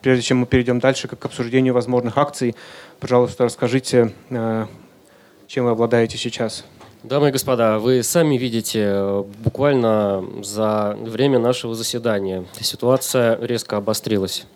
[0.00, 2.56] прежде чем мы перейдем дальше к обсуждению возможных акций,
[2.98, 6.64] пожалуйста, расскажите, чем вы обладаете сейчас.
[7.02, 14.46] Дамы и господа, вы сами видите, буквально за время нашего заседания ситуация резко обострилась.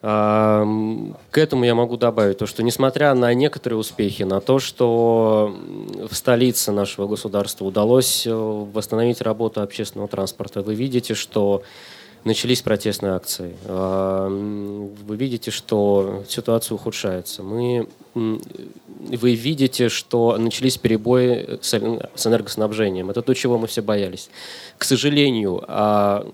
[0.00, 0.66] К
[1.34, 5.56] этому я могу добавить то, что несмотря на некоторые успехи, на то, что
[6.10, 11.62] в столице нашего государства удалось э, восстановить работу общественного транспорта, вы видите, что
[12.24, 13.56] начались протестные акции.
[13.66, 17.42] Вы видите, что ситуация ухудшается.
[17.42, 23.10] Мы, вы видите, что начались перебои с энергоснабжением.
[23.10, 24.30] Это то, чего мы все боялись.
[24.78, 26.26] К сожалению, а,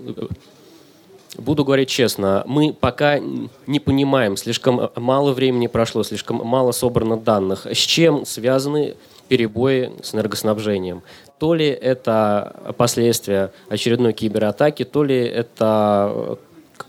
[1.36, 3.20] Буду говорить честно, мы пока
[3.66, 8.96] не понимаем, слишком мало времени прошло, слишком мало собрано данных, с чем связаны
[9.28, 11.02] перебои с энергоснабжением.
[11.38, 16.38] То ли это последствия очередной кибератаки, то ли это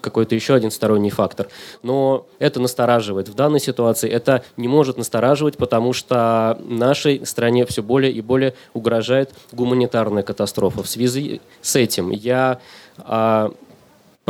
[0.02, 1.50] какой-то еще один сторонний фактор.
[1.84, 3.28] Но это настораживает.
[3.28, 8.54] В данной ситуации это не может настораживать, потому что нашей стране все более и более
[8.74, 10.84] угрожает гуманитарная катастрофа.
[10.84, 12.60] В связи с этим я
[12.98, 13.52] а,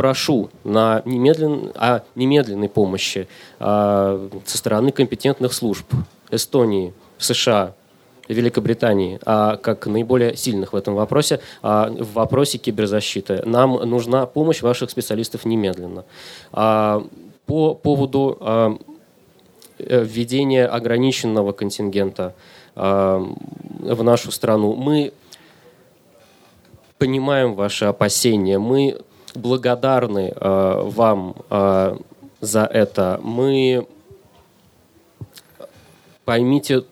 [0.00, 5.84] прошу на немедлен, о немедленной помощи э, со стороны компетентных служб
[6.30, 7.74] Эстонии, США,
[8.32, 13.42] Великобритании, а как наиболее сильных в этом вопросе, а в вопросе киберзащиты.
[13.44, 16.04] Нам нужна помощь ваших специалистов немедленно.
[16.52, 17.04] А,
[17.46, 18.76] по поводу а,
[19.78, 22.34] введения ограниченного контингента
[22.76, 23.18] а,
[23.80, 25.12] в нашу страну, мы
[26.98, 29.00] понимаем ваши опасения, мы
[29.34, 31.96] благодарны э, вам э,
[32.40, 33.20] за это.
[33.22, 33.86] Мы,
[36.24, 36.84] поймите,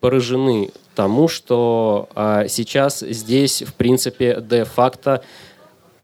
[0.00, 5.22] поражены тому, что э, сейчас здесь, в принципе, де-факто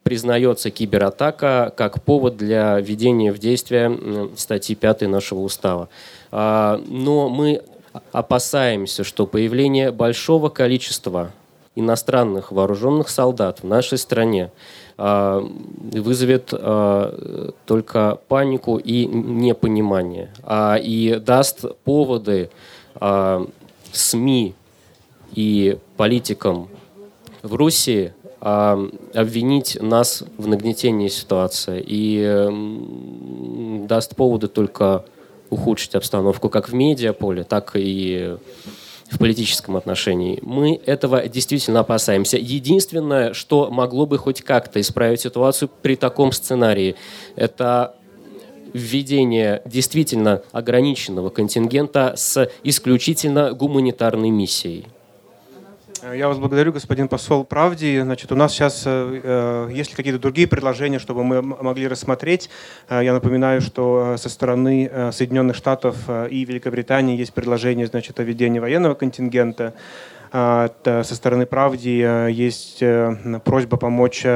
[0.03, 5.89] признается кибератака как повод для введения в действие статьи 5 нашего устава.
[6.31, 7.63] Э, но мы
[8.13, 11.31] опасаемся, что появление большого количества
[11.77, 14.51] иностранных вооруженных солдат в нашей стране
[14.97, 15.41] а,
[15.93, 22.51] вызовет а, только панику и непонимание, а и даст поводы
[23.97, 24.55] СМИ
[25.35, 26.69] и политикам
[27.43, 35.05] в Руси обвинить нас в нагнетении ситуации и даст поводы только
[35.49, 38.37] ухудшить обстановку как в медиаполе, так и
[39.09, 40.39] в политическом отношении.
[40.43, 42.37] Мы этого действительно опасаемся.
[42.37, 46.97] Единственное, что могло бы хоть как-то исправить ситуацию при таком сценарии,
[47.37, 47.95] это
[48.75, 54.87] введение действительно ограниченного контингента с исключительно гуманитарной миссией.
[56.13, 57.99] Я вас благодарю, господин посол Правди.
[58.03, 62.51] Значит, у нас сейчас э, э есть ли какие-то другие предложения, чтобы мы могли рассмотреть?
[62.91, 67.87] Э, я напоминаю, что э, со стороны э, Соединенных Штатов э, и Великобритании есть предложение
[67.87, 69.73] значит, о введении военного контингента.
[70.35, 74.27] Э, со стороны Правди э, есть э, просьба помочь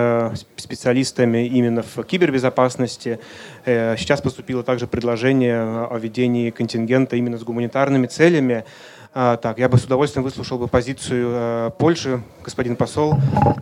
[0.57, 3.19] специалистами именно в кибербезопасности.
[3.65, 8.65] Сейчас поступило также предложение о введении контингента именно с гуманитарными целями.
[9.15, 13.15] А, так, я бы с удовольствием выслушал бы позицию э, Польши, господин посол.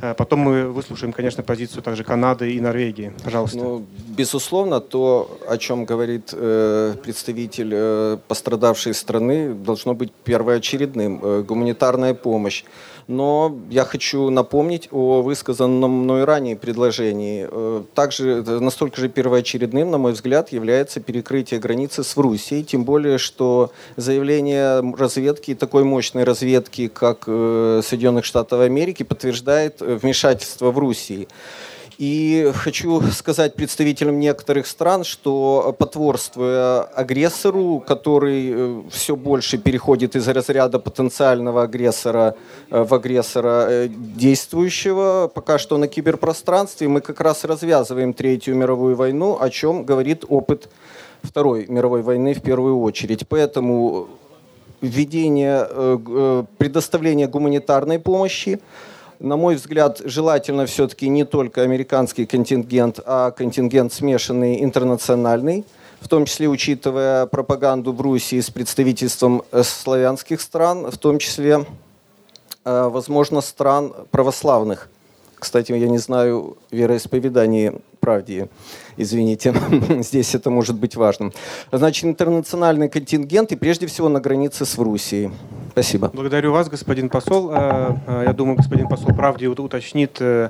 [0.03, 3.13] Э, потом мы выслушаем, конечно, позицию также Канады и Норвегии.
[3.25, 3.59] Пожалуйста.
[3.59, 11.45] Ну, безусловно, то, о чем говорит э, представитель пострадавшей страны, должно быть первоочередным.
[11.45, 12.65] Гуманитарная помощь.
[13.09, 17.47] Но я хочу напомнить о высказанном мной ранее предложении.
[17.49, 22.85] Э, также э, настолько же первоочередным, на мой взгляд, является перекрытие границы с Руссией, тем
[22.85, 30.79] более, что заявление разведки, такой мощной разведки, как э, Соединенных Штатов Америки, подтверждает вмешательство в
[30.79, 31.29] Руссии.
[31.99, 40.29] И хочу сказать представителям некоторых стран, что потворствуя агрессору, который э, все больше переходит из
[40.29, 42.37] разряда потенциального агрессора
[42.71, 48.95] э, в агрессора э, действующего, пока что на киберпространстве, мы как раз развязываем Третью мировую
[48.95, 50.69] войну, о чем говорит опыт
[51.23, 53.27] Второй мировой войны в первую очередь.
[53.27, 54.09] Поэтому
[54.83, 58.61] введение, предоставление гуманитарной помощи,
[59.19, 65.65] на мой взгляд, желательно все-таки не только американский контингент, а контингент смешанный интернациональный,
[66.01, 71.65] в том числе учитывая пропаганду в Руси с представительством э, славянских стран, в том числе,
[72.65, 74.89] э, возможно, стран православных.
[75.39, 78.49] Кстати, я не знаю вероисповедание правде,
[78.97, 79.55] извините,
[80.01, 81.33] здесь это может быть важным.
[81.73, 85.31] Значит, интернациональный контингент и прежде всего на границе с Руссией.
[85.77, 86.09] Спасибо.
[86.11, 87.51] Благодарю вас, господин посол.
[87.53, 90.49] Э, э, я думаю, господин посол правде уточнит э,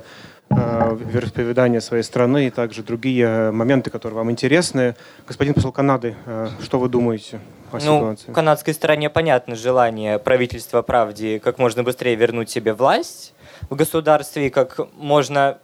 [0.49, 4.95] вероисповедание своей страны и также другие моменты, которые вам интересны.
[5.27, 6.15] Господин посол Канады,
[6.63, 7.41] что вы думаете
[7.73, 8.31] о ну, ситуации?
[8.31, 13.33] В канадской стороне понятно желание правительства правде как можно быстрее вернуть себе власть
[13.69, 15.57] в государстве и как можно,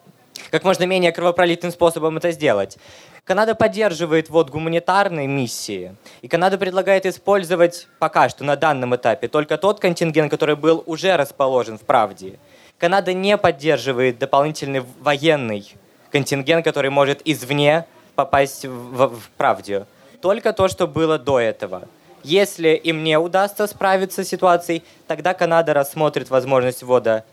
[0.51, 2.78] как можно менее кровопролитным способом это сделать.
[3.26, 9.58] Канада поддерживает вот гуманитарные миссии, и Канада предлагает использовать пока что на данном этапе только
[9.58, 12.38] тот контингент, который был уже расположен в правде.
[12.78, 15.74] Канада не поддерживает дополнительный военный
[16.12, 19.86] контингент, который может извне попасть в, в, в правде.
[20.22, 21.88] Только то, что было до этого.
[22.24, 27.24] Если им не удастся справиться с ситуацией, тогда Канада рассмотрит возможность ввода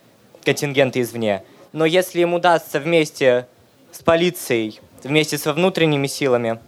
[0.45, 1.43] контингента извне.
[1.73, 3.49] Но если им удастся вместе
[3.91, 6.59] с полицией вместе со внутренними силами,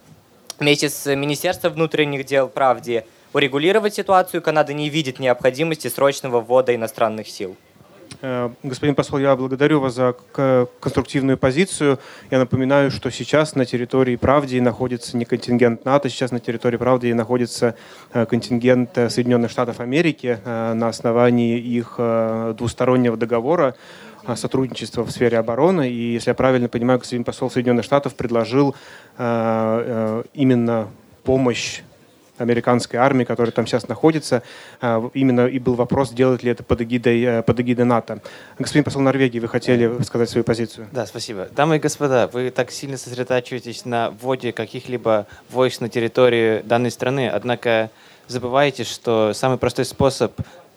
[0.58, 7.28] вместе с Министерством внутренних дел правде урегулировать ситуацию, Канада не видит необходимости срочного ввода иностранных
[7.28, 7.56] сил.
[8.20, 10.14] Э, господин посол, я благодарю вас за
[10.80, 11.98] конструктивную позицию.
[12.30, 17.12] Я напоминаю, что сейчас на территории Правдии находится не контингент НАТО, сейчас на территории Правдии
[17.12, 17.74] находится
[18.12, 21.98] э, контингент Соединенных Штатов Америки э, на основании их
[22.56, 23.74] двустороннего договора
[24.36, 25.90] сотрудничества в сфере обороны.
[25.90, 28.74] И, если я правильно понимаю, господин посол Соединенных Штатов предложил
[29.18, 30.88] э, э, именно
[31.24, 31.82] помощь
[32.38, 34.42] американской армии, которая там сейчас находится.
[34.80, 38.20] Э, именно и был вопрос, делает ли это под эгидой, под эгидой НАТО.
[38.58, 40.88] Господин посол Норвегии, вы хотели сказать свою позицию?
[40.92, 41.48] Да, спасибо.
[41.54, 47.28] Дамы и господа, вы так сильно сосредотачиваетесь на вводе каких-либо войск на территории данной страны,
[47.28, 47.90] однако
[48.28, 50.32] забываете, что самый простой способ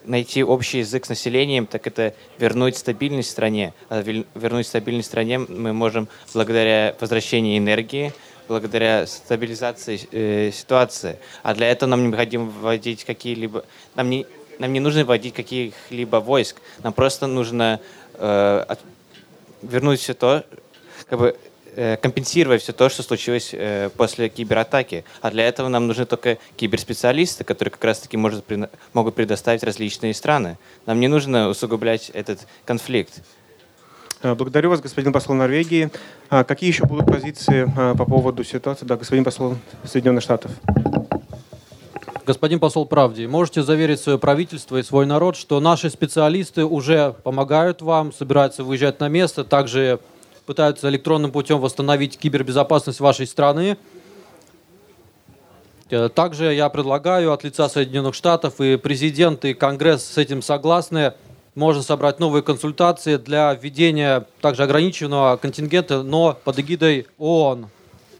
[0.07, 3.73] найти общий язык с населением, так это вернуть стабильность стране.
[3.89, 8.13] А вернуть стабильность стране мы можем благодаря возвращению энергии,
[8.47, 11.17] благодаря стабилизации э, ситуации.
[11.43, 13.65] А для этого нам необходимо вводить какие-либо...
[13.95, 14.25] Нам не,
[14.59, 16.57] нам не нужно вводить каких-либо войск.
[16.83, 17.79] Нам просто нужно
[18.13, 18.79] э, от,
[19.61, 20.45] вернуть все то,
[21.09, 21.37] как бы
[22.01, 25.03] компенсировать все то, что случилось э, после кибератаки.
[25.21, 28.45] А для этого нам нужны только киберспециалисты, которые как раз-таки может,
[28.93, 30.57] могут предоставить различные страны.
[30.85, 33.21] Нам не нужно усугублять этот конфликт.
[34.23, 35.91] Благодарю вас, господин посол Норвегии.
[36.29, 38.85] А какие еще будут позиции по поводу ситуации?
[38.85, 40.51] Да, господин посол Соединенных Штатов.
[42.25, 47.83] Господин посол Правди, можете заверить свое правительство и свой народ, что наши специалисты уже помогают
[47.83, 49.99] вам, собираются выезжать на место, также
[50.45, 53.77] пытаются электронным путем восстановить кибербезопасность вашей страны.
[55.89, 61.13] Э, также я предлагаю от лица Соединенных Штатов и президент и Конгресс с этим согласны.
[61.53, 67.69] Можно собрать новые консультации для введения также ограниченного контингента, но под эгидой ООН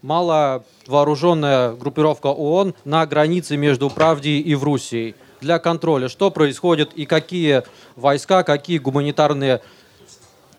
[0.02, 7.06] мало вооруженная группировка ООН на границе между Правдией и Врусией для контроля, что происходит и
[7.06, 7.64] какие
[7.96, 9.62] войска, какие гуманитарные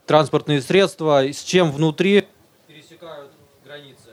[0.07, 2.27] транспортные средства, с чем внутри
[2.67, 3.31] пересекают
[3.63, 4.09] границы.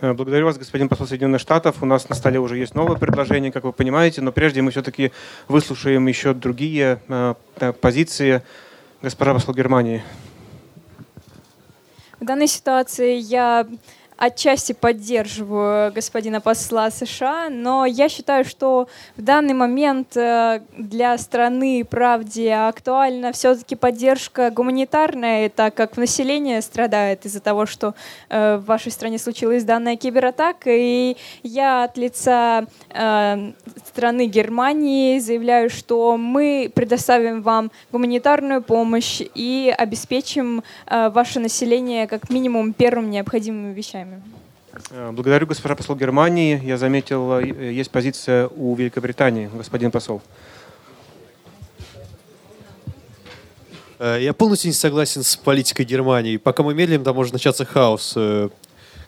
[0.00, 1.76] Э, благодарю вас, господин посол Соединенных Штатов.
[1.80, 5.12] У нас на столе уже есть новое предложение, как вы понимаете, но прежде мы все-таки
[5.48, 7.34] выслушаем еще другие э,
[7.80, 8.42] позиции.
[9.00, 10.02] Госпожа посол Германии.
[12.18, 13.66] В данной ситуации я
[14.16, 21.84] отчасти поддерживаю господина посла США, но я считаю, что в данный момент э, для страны
[21.84, 27.94] правде актуальна все-таки поддержка гуманитарная, так как население страдает из-за того, что
[28.28, 30.70] э, в вашей стране случилась данная кибератака.
[30.70, 33.52] И я от лица э,
[33.86, 42.72] страны Германии заявляю, что мы предоставим вам гуманитарную помощь и обеспечим ваше население как минимум
[42.72, 44.22] первым необходимыми вещами вами.
[44.90, 46.60] Э, благодарю, госпожа посол Германии.
[46.64, 50.22] Я заметил, э, есть позиция у Великобритании, господин посол.
[53.98, 56.36] Э, я полностью не согласен с политикой Германии.
[56.36, 58.16] Пока мы медлим, там может начаться хаос.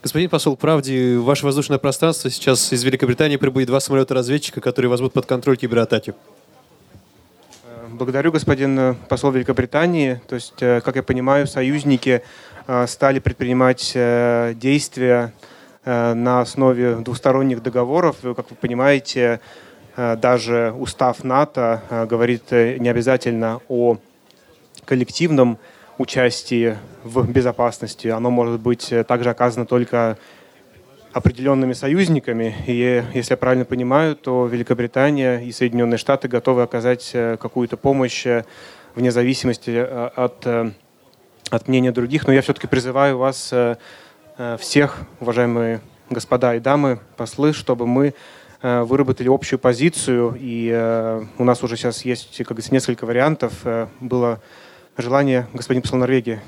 [0.00, 5.12] Господин посол, правде, в ваше воздушное пространство сейчас из Великобритании прибудет два самолета-разведчика, которые возьмут
[5.12, 6.14] под контроль кибератаки.
[7.90, 10.20] Благодарю, господин посол Великобритании.
[10.28, 12.22] То есть, как я понимаю, союзники
[12.86, 15.32] стали предпринимать э, действия
[15.84, 18.16] э, на основе двусторонних договоров.
[18.22, 19.40] Как вы понимаете,
[19.96, 23.96] даже устав НАТО говорит не обязательно о
[24.84, 25.58] коллективном
[25.96, 28.06] участии в безопасности.
[28.06, 30.16] Оно может быть также оказано только
[31.12, 32.54] определенными союзниками.
[32.68, 38.24] И если я правильно понимаю, то Великобритания и Соединенные Штаты готовы оказать какую-то помощь
[38.94, 40.46] вне зависимости от
[41.50, 43.76] от мнения других, но я все-таки призываю вас э,
[44.36, 45.80] э, всех, уважаемые
[46.10, 48.14] господа и дамы, послы, чтобы мы
[48.62, 53.52] э, выработали общую позицию, и у нас уже сейчас есть, как говорится, несколько вариантов.
[54.00, 54.40] Было
[54.96, 56.40] желание, господин посол Норвегии,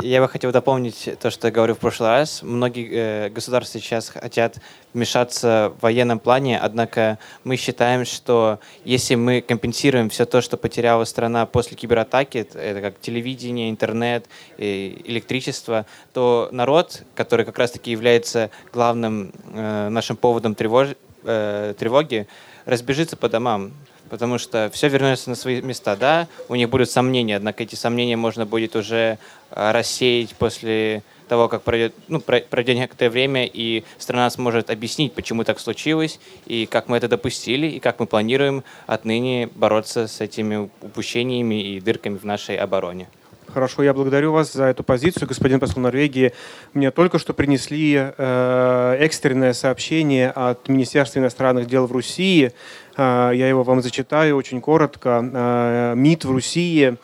[0.00, 2.42] я бы хотел дополнить то, что я говорил в прошлый раз.
[2.42, 4.58] Многие э, государства сейчас хотят
[4.92, 11.04] вмешаться в военном плане, однако мы считаем, что если мы компенсируем все то, что потеряла
[11.04, 14.26] страна после кибератаки, это как телевидение, интернет,
[14.58, 20.88] электричество, то народ, который как раз-таки является главным э, нашим поводом тревож,
[21.24, 22.26] э, тревоги,
[22.64, 23.72] разбежится по домам
[24.08, 25.96] потому что все вернется на свои места.
[25.96, 29.18] Да, у них будут сомнения, однако эти сомнения можно будет уже
[29.50, 35.58] рассеять после того, как пройдет, ну, пройдет некоторое время, и страна сможет объяснить, почему так
[35.58, 41.74] случилось, и как мы это допустили, и как мы планируем отныне бороться с этими упущениями
[41.74, 43.08] и дырками в нашей обороне.
[43.52, 46.32] Хорошо, я благодарю вас за эту позицию, господин посол Норвегии.
[46.74, 52.52] Мне только что принесли э, экстренное сообщение от Министерства иностранных дел в России.
[52.96, 55.24] Э, я его вам зачитаю очень коротко.
[55.32, 56.96] Э, МИД в э,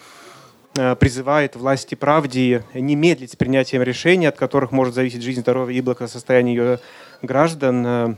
[0.74, 5.82] призывает власти правде не медлить с принятием решений, от которых может зависеть жизнь, здоровье и
[5.82, 6.78] благосостояние ее
[7.22, 7.86] граждан.
[7.86, 8.14] Э,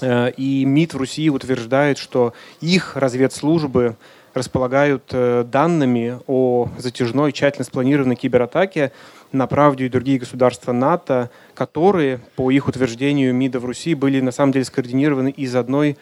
[0.00, 3.96] э, и МИД в России утверждает, что их разведслужбы
[4.34, 8.92] располагают э, данными о затяжной, тщательно спланированной кибератаке
[9.32, 14.30] на правду и другие государства НАТО, которые, по их утверждению МИДа в Руси, были на
[14.30, 15.98] самом деле скоординированы из одной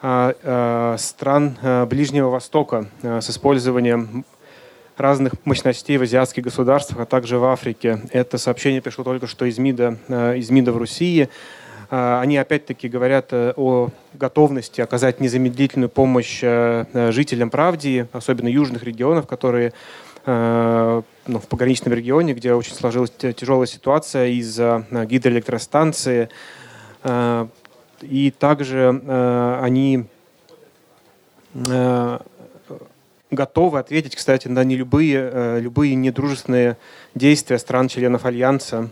[0.00, 1.56] а, а, стран
[1.88, 4.24] Ближнего Востока с использованием
[4.98, 8.00] разных мощностей в азиатских государствах, а также в Африке.
[8.12, 9.98] Это сообщение пришло только что из МИДа,
[10.36, 11.28] из МИДа в России.
[11.90, 18.48] А, они опять-таки говорят э, о готовности оказать незамедлительную помощь э, э, жителям Правдии, особенно
[18.48, 19.72] южных регионов, которые
[20.26, 21.04] ну,
[21.38, 26.28] в пограничном регионе, где очень сложилась тяжелая ситуация из-за гидроэлектростанции.
[28.02, 28.88] И также
[29.62, 30.04] они
[33.30, 36.76] готовы ответить, кстати, на не любые, любые недружественные
[37.14, 38.90] действия стран-членов Альянса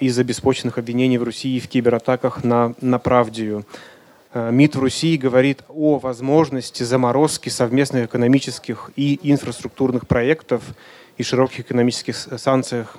[0.00, 3.66] из-за беспочвенных обвинений в России в кибератаках на, на Правдию.
[4.34, 10.62] МИД в России говорит о возможности заморозки совместных экономических и инфраструктурных проектов
[11.16, 12.96] и широких экономических санкциях.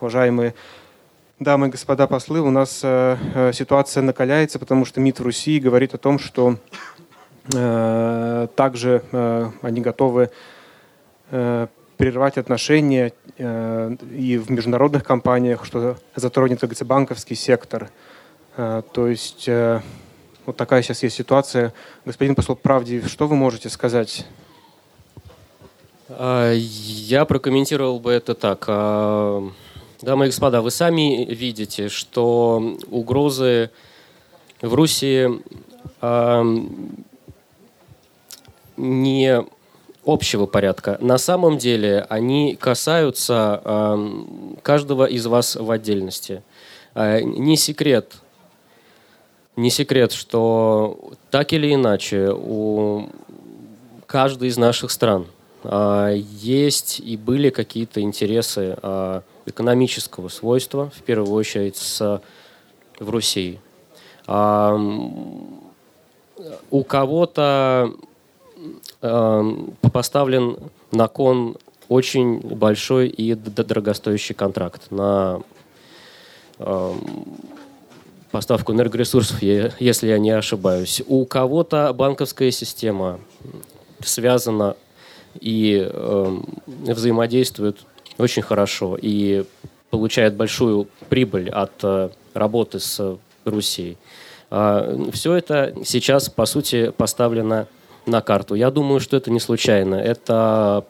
[0.00, 0.54] Уважаемые
[1.38, 5.58] дамы и господа послы, у нас э, э, ситуация накаляется, потому что МИД в России
[5.58, 6.97] говорит о том, что э,
[7.50, 10.30] также э, они готовы
[11.30, 17.90] э, прервать отношения э, и в международных компаниях, что затронет, как банковский сектор.
[18.56, 19.80] Э, то есть э,
[20.46, 21.74] вот такая сейчас есть ситуация.
[22.04, 24.26] Господин посол Правди, что вы можете сказать?
[26.08, 28.64] А, я прокомментировал бы это так.
[28.68, 29.46] А,
[30.00, 33.70] дамы и господа, вы сами видите, что угрозы
[34.62, 35.26] в Руси
[36.00, 36.44] а,
[38.78, 39.44] не
[40.06, 40.96] общего порядка.
[41.00, 43.98] На самом деле они касаются
[44.62, 46.42] каждого из вас в отдельности.
[46.94, 48.14] Не секрет,
[49.58, 53.08] не секрет, что так или иначе у
[54.06, 55.26] каждой из наших стран
[55.64, 62.22] а, есть и были какие-то интересы а, экономического свойства, в первую очередь с,
[63.00, 63.60] в России.
[64.28, 64.78] А,
[66.70, 67.92] у кого-то
[69.00, 70.56] поставлен
[70.90, 71.56] на кон
[71.88, 75.40] очень большой и дорогостоящий контракт на
[78.30, 81.02] поставку энергоресурсов, если я не ошибаюсь.
[81.06, 83.20] У кого-то банковская система
[84.00, 84.76] связана
[85.40, 86.36] и э,
[86.66, 87.78] взаимодействует
[88.18, 89.44] очень хорошо и
[89.90, 93.96] получает большую прибыль от э, работы с Руси.
[94.50, 97.66] Э, все это сейчас, по сути, поставлено
[98.08, 98.54] на карту.
[98.54, 99.94] Я думаю, что это не случайно.
[99.94, 100.84] Это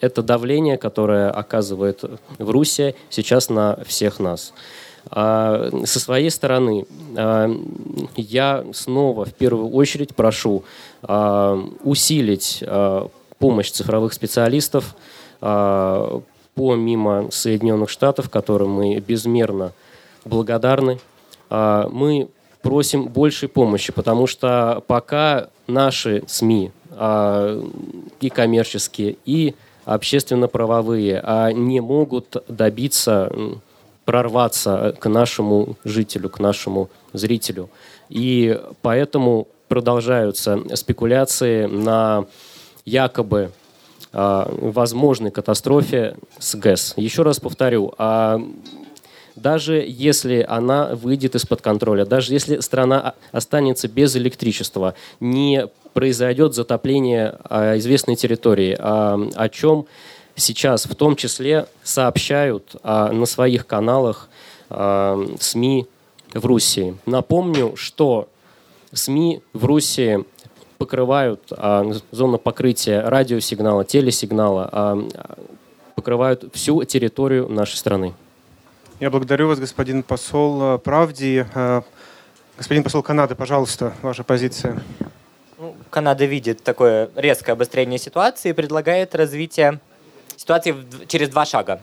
[0.00, 2.04] это давление, которое оказывает
[2.38, 4.52] в Руси сейчас на всех нас.
[5.10, 6.86] А, со своей стороны,
[7.16, 7.50] а,
[8.16, 10.64] я снова в первую очередь прошу
[11.02, 12.62] а, усилить
[13.38, 14.94] помощь цифровых специалистов
[16.54, 19.72] помимо Соединенных Штатов, которым мы безмерно
[20.24, 20.98] благодарны.
[21.50, 22.28] Мы
[22.64, 26.72] просим большей помощи, потому что пока наши СМИ
[28.20, 29.54] и коммерческие, и
[29.84, 33.30] общественно-правовые не могут добиться
[34.04, 37.68] прорваться к нашему жителю, к нашему зрителю.
[38.08, 42.26] И поэтому продолжаются спекуляции на
[42.84, 43.50] якобы
[44.12, 46.94] э, возможной катастрофе с ГЭС.
[46.96, 48.40] Еще раз повторю, а
[49.36, 57.38] даже если она выйдет из-под контроля, даже если страна останется без электричества, не произойдет затопление
[57.44, 59.86] а, известной территории, а, о чем
[60.36, 64.28] сейчас в том числе сообщают а, на своих каналах
[64.70, 65.86] СМИ
[66.32, 66.94] в Руси.
[67.06, 68.28] Напомню, что
[68.92, 70.24] СМИ в Руси
[70.78, 75.08] покрывают а, зону покрытия радиосигнала, телесигнала, а,
[75.94, 78.14] покрывают всю территорию нашей страны.
[79.04, 81.44] Я благодарю вас, господин посол Правди.
[81.54, 81.82] А,
[82.56, 84.82] господин посол Канады, пожалуйста, ваша позиция.
[85.58, 89.78] Ну, Канада видит такое резкое обострение ситуации и предлагает развитие
[90.38, 90.74] ситуации
[91.06, 91.82] через два шага.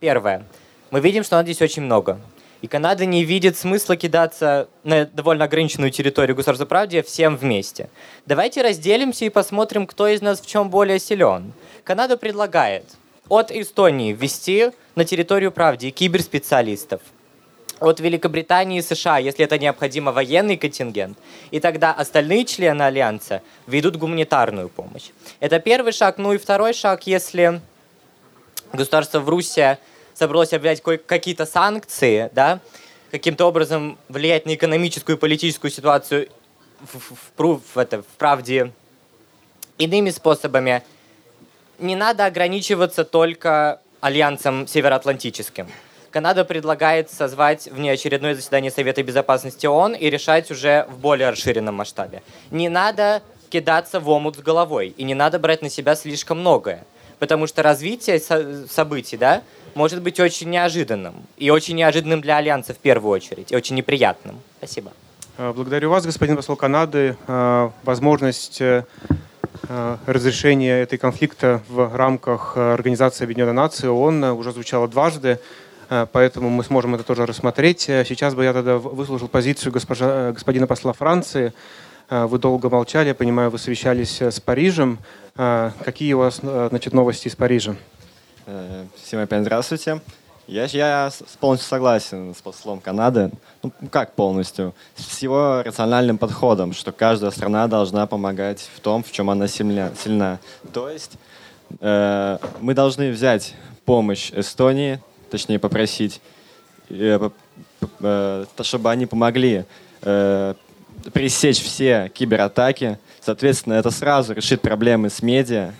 [0.00, 0.46] Первое.
[0.90, 2.18] Мы видим, что нас здесь очень много.
[2.62, 7.90] И Канада не видит смысла кидаться на довольно ограниченную территорию государства правде всем вместе.
[8.24, 11.52] Давайте разделимся и посмотрим, кто из нас в чем более силен.
[11.84, 12.86] Канада предлагает
[13.28, 17.00] от Эстонии ввести на территорию правде киберспециалистов.
[17.80, 21.18] От Великобритании и США, если это необходимо, военный контингент.
[21.50, 25.10] И тогда остальные члены Альянса ведут гуманитарную помощь.
[25.40, 26.18] Это первый шаг.
[26.18, 27.60] Ну и второй шаг, если
[28.72, 29.78] государство в Руси
[30.14, 32.60] собралось объявлять какие-то санкции, да,
[33.10, 36.28] каким-то образом влиять на экономическую и политическую ситуацию
[36.80, 38.72] в, в, в, в, это, в правде
[39.78, 40.82] иными способами,
[41.82, 45.68] не надо ограничиваться только альянсом североатлантическим.
[46.10, 52.22] Канада предлагает созвать внеочередное заседание Совета Безопасности ООН и решать уже в более расширенном масштабе.
[52.50, 56.84] Не надо кидаться в омут с головой, и не надо брать на себя слишком многое
[57.22, 59.44] потому что развитие со- событий, да,
[59.76, 61.14] может быть очень неожиданным.
[61.36, 64.40] И очень неожиданным для Альянса в первую очередь, и очень неприятным.
[64.58, 64.90] Спасибо.
[65.38, 67.16] А, благодарю вас, господин посол Канады.
[67.28, 68.84] А, возможность э,
[70.06, 75.38] разрешения этой конфликта в рамках Организации Объединенных Наций ООН уже звучала дважды,
[75.88, 77.82] поэтому мы сможем это тоже рассмотреть.
[77.82, 81.52] Сейчас бы я тогда выслушал позицию госпожа, господина посла Франции.
[82.10, 84.98] Вы долго молчали, я понимаю, вы совещались с Парижем.
[85.34, 87.76] Какие у вас значит, новости из Парижа?
[88.96, 90.00] Всем опять здравствуйте.
[90.48, 93.30] Я, я полностью согласен с послом Канады.
[93.62, 94.74] Ну, как полностью?
[94.96, 99.92] С его рациональным подходом, что каждая страна должна помогать в том, в чем она сильна.
[100.02, 100.40] сильна.
[100.72, 101.12] То есть
[101.80, 106.20] э, мы должны взять помощь Эстонии, точнее попросить,
[106.90, 107.30] э,
[108.00, 109.64] э, чтобы они помогли
[110.02, 110.54] э,
[111.12, 112.98] пресечь все кибератаки.
[113.20, 115.72] Соответственно, это сразу решит проблемы с медиа,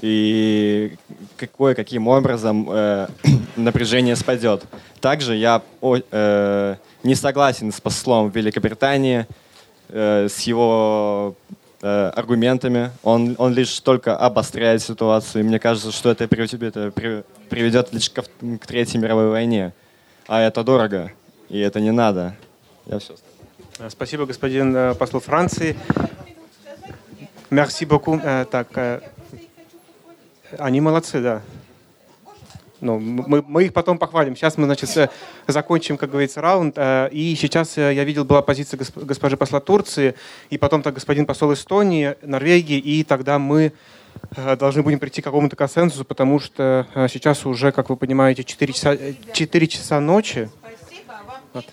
[0.00, 0.96] и
[1.36, 3.08] какой, каким образом э,
[3.56, 4.64] напряжение спадет.
[5.00, 9.26] Также я о, э, не согласен с послом Великобритании,
[9.88, 11.34] э, с его
[11.82, 12.90] э, аргументами.
[13.02, 15.42] Он, он лишь только обостряет ситуацию.
[15.42, 16.92] И мне кажется, что это, это
[17.48, 19.72] приведет лишь к, к Третьей мировой войне.
[20.26, 21.12] А это дорого,
[21.48, 22.34] и это не надо.
[22.86, 23.14] Я все.
[23.88, 25.76] Спасибо, господин э, посол Франции.
[27.50, 28.20] Merci beaucoup.
[28.22, 29.00] Э, так, э,
[30.58, 31.42] они молодцы, да.
[32.80, 34.36] Ну, мы, мы их потом похвалим.
[34.36, 35.08] Сейчас мы, значит, э,
[35.48, 36.74] закончим, как говорится, раунд.
[36.78, 40.14] Э, и сейчас э, я видел, была позиция госпожи посла Турции,
[40.50, 43.72] и потом так господин посол Эстонии, Норвегии, и тогда мы
[44.58, 48.96] должны будем прийти к какому-то консенсусу, потому что сейчас уже, как вы понимаете, 4 часа,
[49.32, 50.50] 4 часа ночи.
[51.52, 51.64] Вот.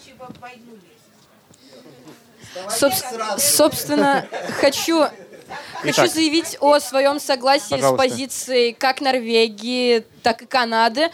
[3.38, 4.28] Собственно,
[4.60, 5.08] хочу
[5.82, 6.12] Хочу Итак.
[6.12, 8.08] заявить о своем согласии Пожалуйста.
[8.08, 11.12] с позицией как Норвегии, так и Канады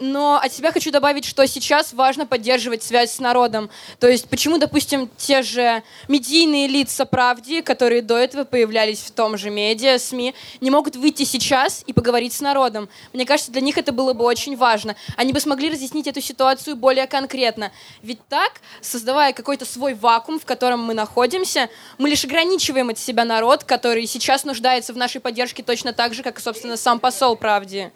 [0.00, 3.70] но от себя хочу добавить, что сейчас важно поддерживать связь с народом.
[3.98, 9.36] То есть почему, допустим, те же медийные лица правди, которые до этого появлялись в том
[9.36, 12.88] же медиа, СМИ, не могут выйти сейчас и поговорить с народом.
[13.12, 14.96] Мне кажется, для них это было бы очень важно.
[15.16, 17.72] Они бы смогли разъяснить эту ситуацию более конкретно.
[18.02, 21.68] Ведь так, создавая какой-то свой вакуум, в котором мы находимся,
[21.98, 26.22] мы лишь ограничиваем от себя народ, который сейчас нуждается в нашей поддержке точно так же,
[26.22, 27.90] как собственно, сам посол правди.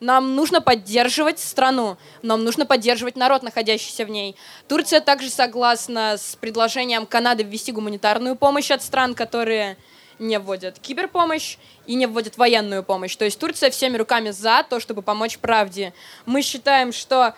[0.00, 4.34] Нам нужно поддерживать страну, нам нужно поддерживать народ, находящийся в ней.
[4.66, 9.76] Турция также согласна с предложением Канады ввести гуманитарную помощь от стран, которые
[10.18, 13.14] не вводят киберпомощь и не вводят военную помощь.
[13.16, 15.92] То есть Турция всеми руками за то, чтобы помочь правде.
[16.24, 17.34] Мы считаем, что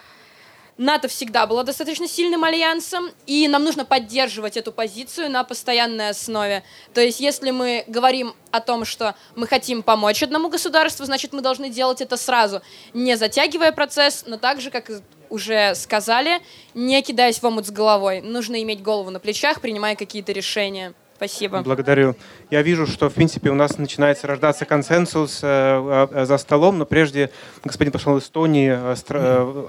[0.78, 6.62] НАТО всегда было достаточно сильным альянсом, и нам нужно поддерживать эту позицию на постоянной основе.
[6.94, 11.42] То есть, если мы говорим о том, что мы хотим помочь одному государству, значит, мы
[11.42, 12.62] должны делать это сразу,
[12.94, 14.90] не затягивая процесс, но также, как
[15.28, 16.40] уже сказали,
[16.74, 18.20] не кидаясь в омут с головой.
[18.20, 20.94] Нужно иметь голову на плечах, принимая какие-то решения.
[21.16, 21.62] Спасибо.
[21.62, 22.16] Благодарю.
[22.50, 26.84] Я вижу, что, в принципе, у нас начинается рождаться консенсус э, э, за столом, но
[26.84, 27.30] прежде
[27.62, 29.68] господин посол Эстонии э, э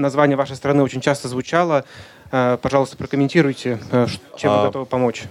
[0.00, 1.84] название вашей страны очень часто звучало.
[2.32, 5.24] Э, пожалуйста, прокомментируйте, э, чем вы а, готовы помочь.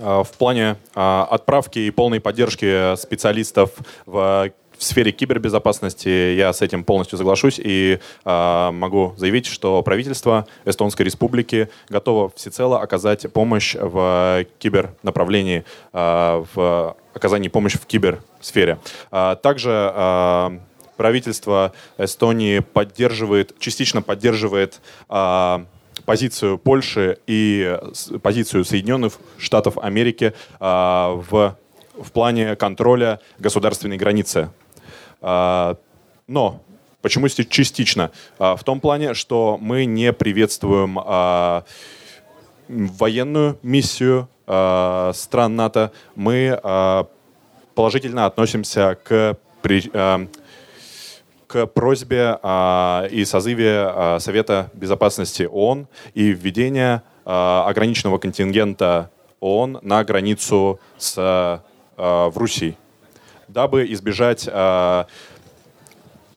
[0.00, 3.70] А, в плане а, отправки и полной поддержки специалистов
[4.06, 4.50] в
[4.82, 11.02] в сфере кибербезопасности я с этим полностью соглашусь и э, могу заявить, что правительство Эстонской
[11.02, 18.78] Республики готово всецело оказать помощь в кибернаправлении, э, в оказании помощи в киберсфере.
[19.12, 20.58] Э, также э,
[21.02, 25.66] правительство Эстонии поддерживает, частично поддерживает а,
[26.04, 27.76] позицию Польши и
[28.22, 31.56] позицию Соединенных Штатов Америки а, в,
[31.98, 34.52] в плане контроля государственной границы.
[35.20, 35.76] А,
[36.28, 36.62] но
[37.00, 38.12] почему частично?
[38.38, 41.00] В том плане, что мы не приветствуем
[42.68, 46.60] военную миссию стран НАТО, мы
[47.74, 49.36] положительно относимся к
[51.52, 59.80] к просьбе а, и созыве а, Совета Безопасности ООН и введения а, ограниченного контингента ООН
[59.82, 61.60] на границу с, а,
[62.30, 62.74] в Руси,
[63.48, 65.06] дабы избежать а,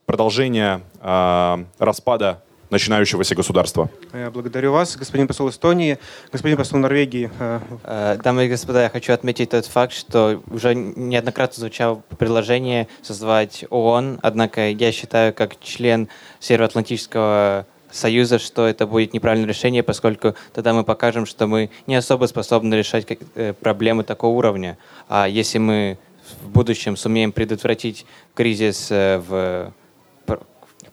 [0.05, 3.89] продолжения а, распада начинающегося государства.
[4.13, 5.99] Я благодарю вас, господин посол Эстонии,
[6.31, 7.29] господин посол Норвегии.
[7.39, 12.87] Э, э, дамы и господа, я хочу отметить тот факт, что уже неоднократно звучало предложение
[13.01, 16.09] создавать ООН, однако я считаю, как член
[16.39, 22.25] Североатлантического Союза, что это будет неправильное решение, поскольку тогда мы покажем, что мы не особо
[22.25, 23.05] способны решать
[23.35, 24.77] э, проблемы такого уровня.
[25.07, 25.97] А если мы
[26.41, 29.71] в будущем сумеем предотвратить кризис в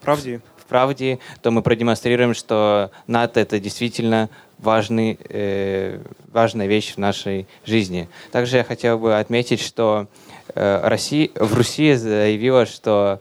[0.03, 0.41] правде
[0.73, 5.99] правде, то мы продемонстрируем, что НАТО это действительно важный, э,
[6.33, 8.09] важная вещь в нашей жизни.
[8.31, 10.07] Также я хотел бы отметить, что
[10.55, 13.21] э, Россия, в России заявила, что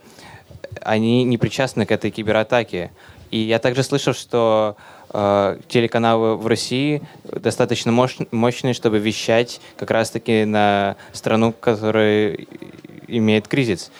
[0.81, 2.91] они не причастны к этой кибератаке.
[3.31, 4.77] И я также слышал, что
[5.09, 12.37] э, телеканалы в России достаточно мощ, мощные, чтобы вещать как раз-таки на страну, которая
[13.09, 13.91] имеет кризис.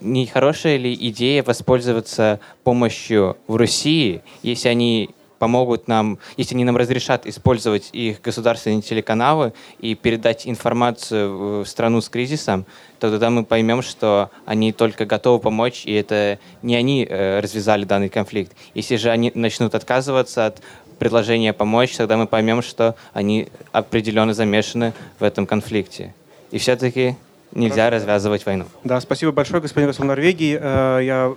[0.00, 5.10] Не хорошая ли идея воспользоваться помощью в России, если они
[5.42, 12.00] помогут нам, если они нам разрешат использовать их государственные телеканалы и передать информацию в страну
[12.00, 12.64] с кризисом,
[13.00, 17.82] то тогда мы поймем, что они только готовы помочь, и это не они э, развязали
[17.84, 18.52] данный конфликт.
[18.74, 20.62] Если же они начнут отказываться от
[21.00, 26.14] предложения помочь, тогда мы поймем, что они определенно замешаны в этом конфликте.
[26.52, 27.16] И все-таки
[27.52, 28.66] нельзя развязывать войну.
[28.84, 30.58] Да, спасибо большое, господин посол Норвегии.
[30.60, 31.34] Э, я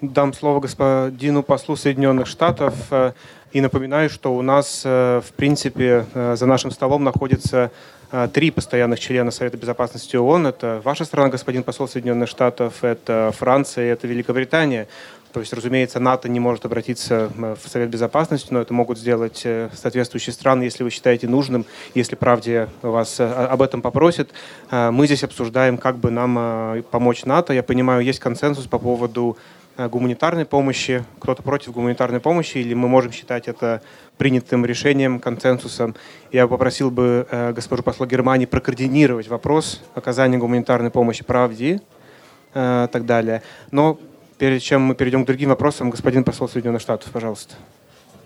[0.00, 2.74] дам слово господину послу Соединенных Штатов.
[2.90, 3.12] Э,
[3.52, 7.70] и напоминаю, что у нас, э, в принципе, за нашим столом находится
[8.32, 10.46] три постоянных члена Совета Безопасности ООН.
[10.46, 14.86] Это ваша страна, господин посол Соединенных Штатов, это Франция, это Великобритания.
[15.36, 20.32] То есть, разумеется, НАТО не может обратиться в Совет Безопасности, но это могут сделать соответствующие
[20.32, 24.30] страны, если вы считаете нужным, если правде вас об этом попросят.
[24.70, 27.52] Мы здесь обсуждаем, как бы нам помочь НАТО.
[27.52, 29.36] Я понимаю, есть консенсус по поводу
[29.78, 33.82] Э, гуманитарной помощи, кто-то против гуманитарной помощи, или мы можем считать это
[34.16, 35.94] принятым решением, консенсусом.
[36.32, 41.82] Я попросил бы э, госпожу посла Германии прокоординировать вопрос оказания гуманитарной помощи правде
[42.54, 43.42] э, и так далее.
[43.70, 43.98] Но
[44.38, 47.54] перед чем мы перейдем к другим вопросам, господин посол Соединенных Штатов, пожалуйста.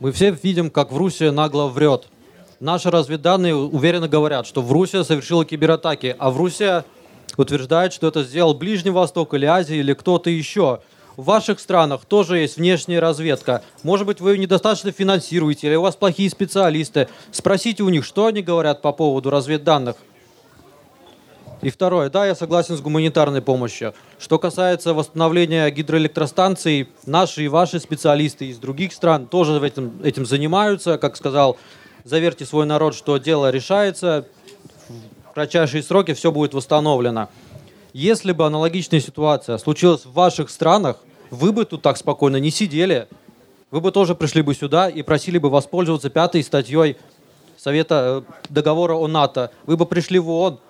[0.00, 2.08] Мы все видим, как в Руси нагло врет.
[2.58, 6.82] Наши разведданные уверенно говорят, что в Руси совершила кибератаки, а в Руси
[7.36, 10.80] утверждает, что это сделал Ближний Восток или Азия или кто-то еще–
[11.20, 13.62] в ваших странах тоже есть внешняя разведка.
[13.82, 17.08] Может быть, вы ее недостаточно финансируете, или у вас плохие специалисты.
[17.30, 19.96] Спросите у них, что они говорят по поводу разведданных.
[21.62, 23.92] И второе, да, я согласен с гуманитарной помощью.
[24.18, 30.96] Что касается восстановления гидроэлектростанций, наши и ваши специалисты из других стран тоже этим, этим занимаются.
[30.96, 31.58] Как сказал,
[32.04, 34.26] заверьте свой народ, что дело решается,
[35.30, 37.28] в кратчайшие сроки все будет восстановлено.
[37.92, 40.96] Если бы аналогичная ситуация случилась в ваших странах,
[41.30, 43.06] вы бы тут так спокойно не сидели.
[43.70, 46.96] Вы бы тоже пришли бы сюда и просили бы воспользоваться пятой статьей
[47.62, 49.50] Совета э, договора о НАТО.
[49.66, 50.60] Вы бы пришли в ООН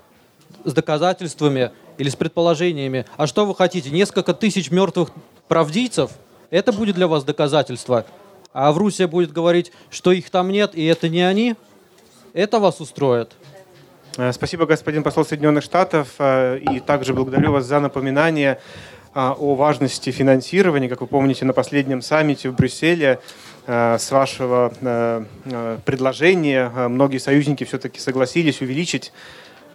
[0.65, 3.07] с доказательствами или с предположениями.
[3.17, 3.91] А что вы хотите?
[3.91, 5.11] Несколько тысяч мертвых
[5.49, 6.11] правдийцев?
[6.51, 8.05] Это будет для вас доказательство.
[8.53, 11.55] А в Руси будет говорить, что их там нет, и это не они?
[12.33, 13.33] Это вас устроит?
[14.17, 16.15] Э, спасибо, господин посол Соединенных Штатов.
[16.19, 18.59] Э, и также благодарю вас за напоминание
[19.13, 20.89] а, о важности финансирования.
[20.89, 23.19] Как вы помните, на последнем саммите в Брюсселе
[23.67, 29.13] э, с вашего э, э, предложения многие союзники все-таки согласились увеличить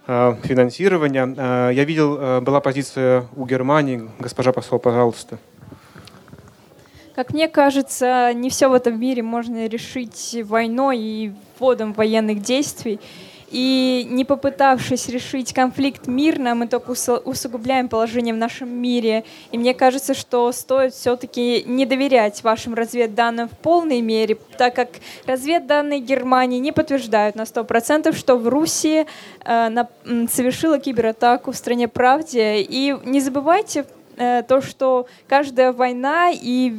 [0.06, 1.72] финансирование.
[1.74, 4.08] Я видел, была позиция у Германии.
[4.18, 5.38] Госпожа посол, пожалуйста.
[7.14, 13.00] Как мне кажется, не все в этом мире можно решить войной и вводом военных действий.
[13.50, 19.24] И не попытавшись решить конфликт мирно, мы только усугубляем положение в нашем мире.
[19.52, 24.88] И мне кажется, что стоит все-таки не доверять вашим разведданным в полной мере, так как
[25.26, 29.06] разведданные Германии не подтверждают на 100%, что в Руси
[29.44, 29.88] э, на,
[30.28, 32.62] совершила кибератаку в стране правде.
[32.62, 33.86] И не забывайте
[34.16, 36.72] то, что каждая война и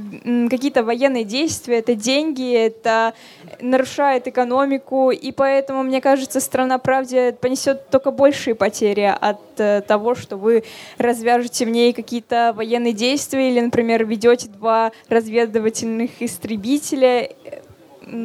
[0.49, 3.13] какие-то военные действия— это деньги, это
[3.61, 10.15] нарушает экономику, и поэтому, мне кажется, страна правде понесет только большие потери от э, того,
[10.15, 10.63] что вы
[10.97, 17.29] развяжете в ней какие-то военные действия или, например, ведете два разведывательных истребителя.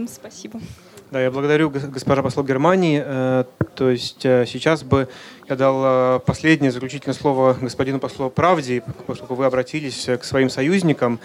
[0.09, 0.61] Спасибо.
[1.11, 3.03] Да, я благодарю госпожа посол Германии.
[3.05, 3.45] Э,
[3.75, 5.09] то есть сейчас бы
[5.53, 11.21] я дал э, последнее заключительное слово господину послу Правде, поскольку вы обратились к своим союзникам.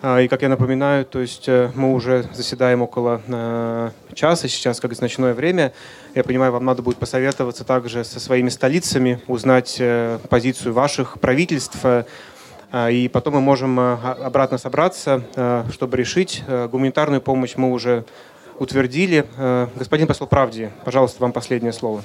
[0.00, 4.98] Э, и, как я напоминаю, то есть э, мы уже заседаем около часа, сейчас как
[4.98, 5.74] ночное время.
[6.14, 9.82] Я понимаю, вам надо будет посоветоваться также со своими столицами, узнать
[10.30, 11.76] позицию ваших правительств,
[12.74, 15.22] и потом мы можем обратно собраться,
[15.70, 16.42] чтобы решить.
[16.48, 18.04] Гуманитарную помощь мы уже
[18.58, 19.26] утвердили.
[19.76, 22.02] Господин посол Правди, пожалуйста, вам последнее слово.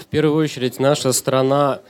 [0.00, 1.80] В первую очередь наша страна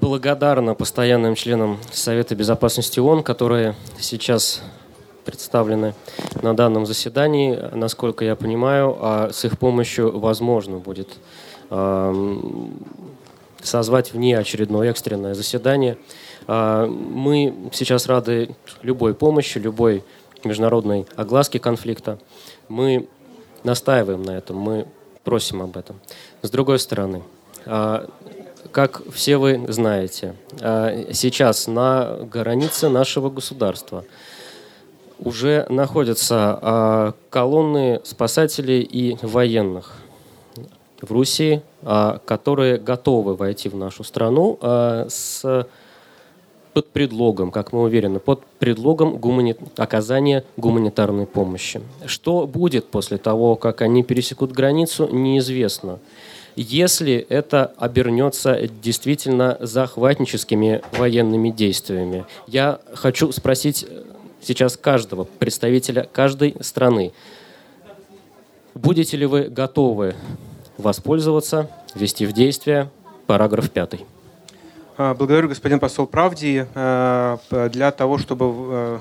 [0.00, 4.62] благодарна постоянным членам Совета Безопасности ООН, которые сейчас
[5.24, 5.94] представлены
[6.40, 7.58] на данном заседании.
[7.74, 11.08] Насколько я понимаю, а с их помощью возможно будет
[13.60, 15.98] созвать внеочередное экстренное заседание.
[16.46, 20.04] А, мы сейчас рады любой помощи, любой
[20.44, 22.18] международной огласке конфликта.
[22.68, 23.08] Мы
[23.64, 24.86] настаиваем на этом, мы
[25.24, 26.00] просим об этом.
[26.42, 27.22] С другой стороны,
[27.66, 28.08] а,
[28.70, 34.04] как все вы знаете, а, сейчас на границе нашего государства
[35.18, 39.92] уже находятся а, колонны спасателей и военных
[41.00, 41.60] в Руси,
[42.24, 45.66] которые готовы войти в нашу страну с
[46.74, 49.56] под предлогом, как мы уверены, под предлогом гумани...
[49.76, 51.80] оказания гуманитарной помощи.
[52.04, 56.00] Что будет после того, как они пересекут границу, неизвестно.
[56.56, 62.26] Если это обернется действительно захватническими военными действиями.
[62.46, 63.86] Я хочу спросить
[64.40, 67.12] сейчас каждого представителя каждой страны.
[68.74, 70.14] Будете ли вы готовы
[70.76, 72.90] воспользоваться, ввести в действие
[73.26, 74.13] параграф 5?
[74.96, 76.66] А, благодарю, господин посол Правди.
[76.74, 77.38] А,
[77.72, 78.98] для того, чтобы э,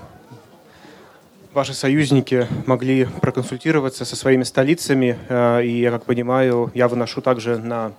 [1.53, 5.19] ваши союзники могли проконсультироваться со своими столицами,
[5.63, 7.91] и, я как понимаю, я выношу также на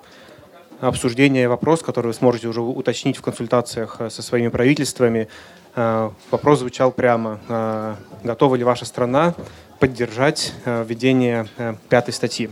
[0.81, 5.29] обсуждение вопрос, который вы сможете уже уточнить в консультациях со своими правительствами.
[5.77, 7.97] Вопрос звучал прямо.
[8.25, 9.35] Готова ли ваша страна
[9.79, 11.47] поддержать введение
[11.89, 12.51] пятой статьи?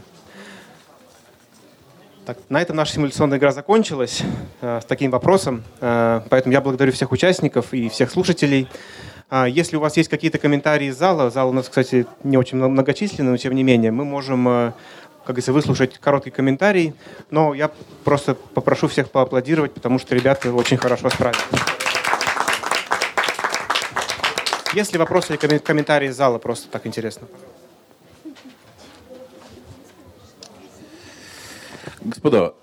[2.24, 4.22] Так, на этом наша симуляционная игра закончилась
[4.60, 5.64] э, с таким вопросом.
[5.80, 8.68] Э, поэтому я благодарю всех участников и всех слушателей.
[9.28, 12.58] Э, если у вас есть какие-то комментарии из зала, зал у нас, кстати, не очень
[12.58, 14.72] многочисленный, но тем не менее, мы можем э,
[15.24, 16.94] как говорится, выслушать короткий комментарий,
[17.30, 17.72] но я
[18.04, 21.42] просто попрошу всех поаплодировать, потому что ребята очень хорошо справились.
[24.74, 26.38] Есть ли вопросы или комментарии из зала?
[26.38, 27.26] Просто так интересно.
[32.04, 32.54] Господа,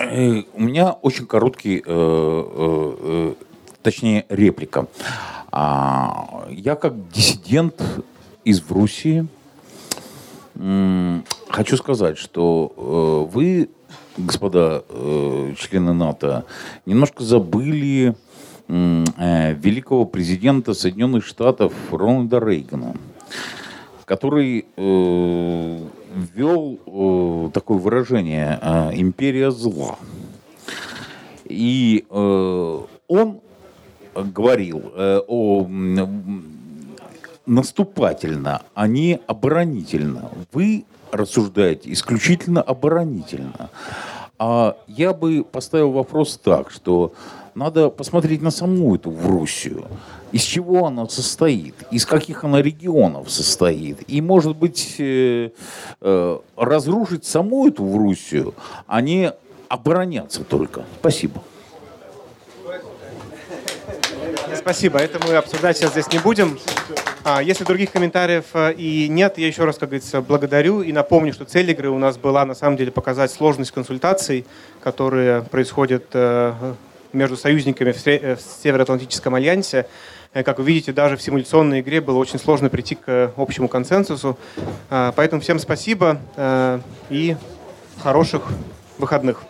[0.00, 3.34] э, у меня очень короткий, э, э,
[3.82, 4.86] точнее, реплика.
[5.50, 7.82] А, я как диссидент
[8.44, 9.26] из Врусии,
[11.50, 13.70] Хочу сказать, что вы,
[14.16, 14.82] господа
[15.56, 16.46] члены НАТО,
[16.84, 18.16] немножко забыли
[18.66, 22.96] великого президента Соединенных Штатов Рональда Рейгана,
[24.04, 24.66] который
[26.34, 28.58] ввел такое выражение
[28.94, 29.96] «империя зла».
[31.44, 33.40] И он
[34.14, 35.66] говорил о
[37.46, 40.30] наступательно, а не оборонительно.
[40.52, 43.70] Вы рассуждаете исключительно оборонительно.
[44.38, 47.12] А я бы поставил вопрос так, что
[47.58, 49.86] надо посмотреть на саму эту Врусию.
[50.30, 53.98] Из чего она состоит, из каких она регионов состоит.
[54.08, 55.50] И, может быть, э,
[56.00, 58.54] э, разрушить саму эту Врусию,
[58.86, 59.32] а не
[59.68, 60.84] обороняться только.
[61.00, 61.42] Спасибо.
[64.56, 64.98] Спасибо.
[64.98, 66.58] Это мы обсуждать сейчас здесь не будем.
[67.24, 71.32] А, если других комментариев э, и нет, я еще раз, как говорится, благодарю и напомню,
[71.32, 74.46] что цель игры у нас была на самом деле показать сложность консультаций,
[74.80, 76.14] которые происходят
[77.12, 79.86] между союзниками в э, Североатлантическом альянсе.
[80.32, 84.38] Как вы видите, даже в симуляционной игре было очень сложно прийти к общему консенсусу.
[84.90, 86.20] А, поэтому всем спасибо
[87.08, 87.36] и
[88.02, 88.42] хороших
[88.98, 89.42] выходных.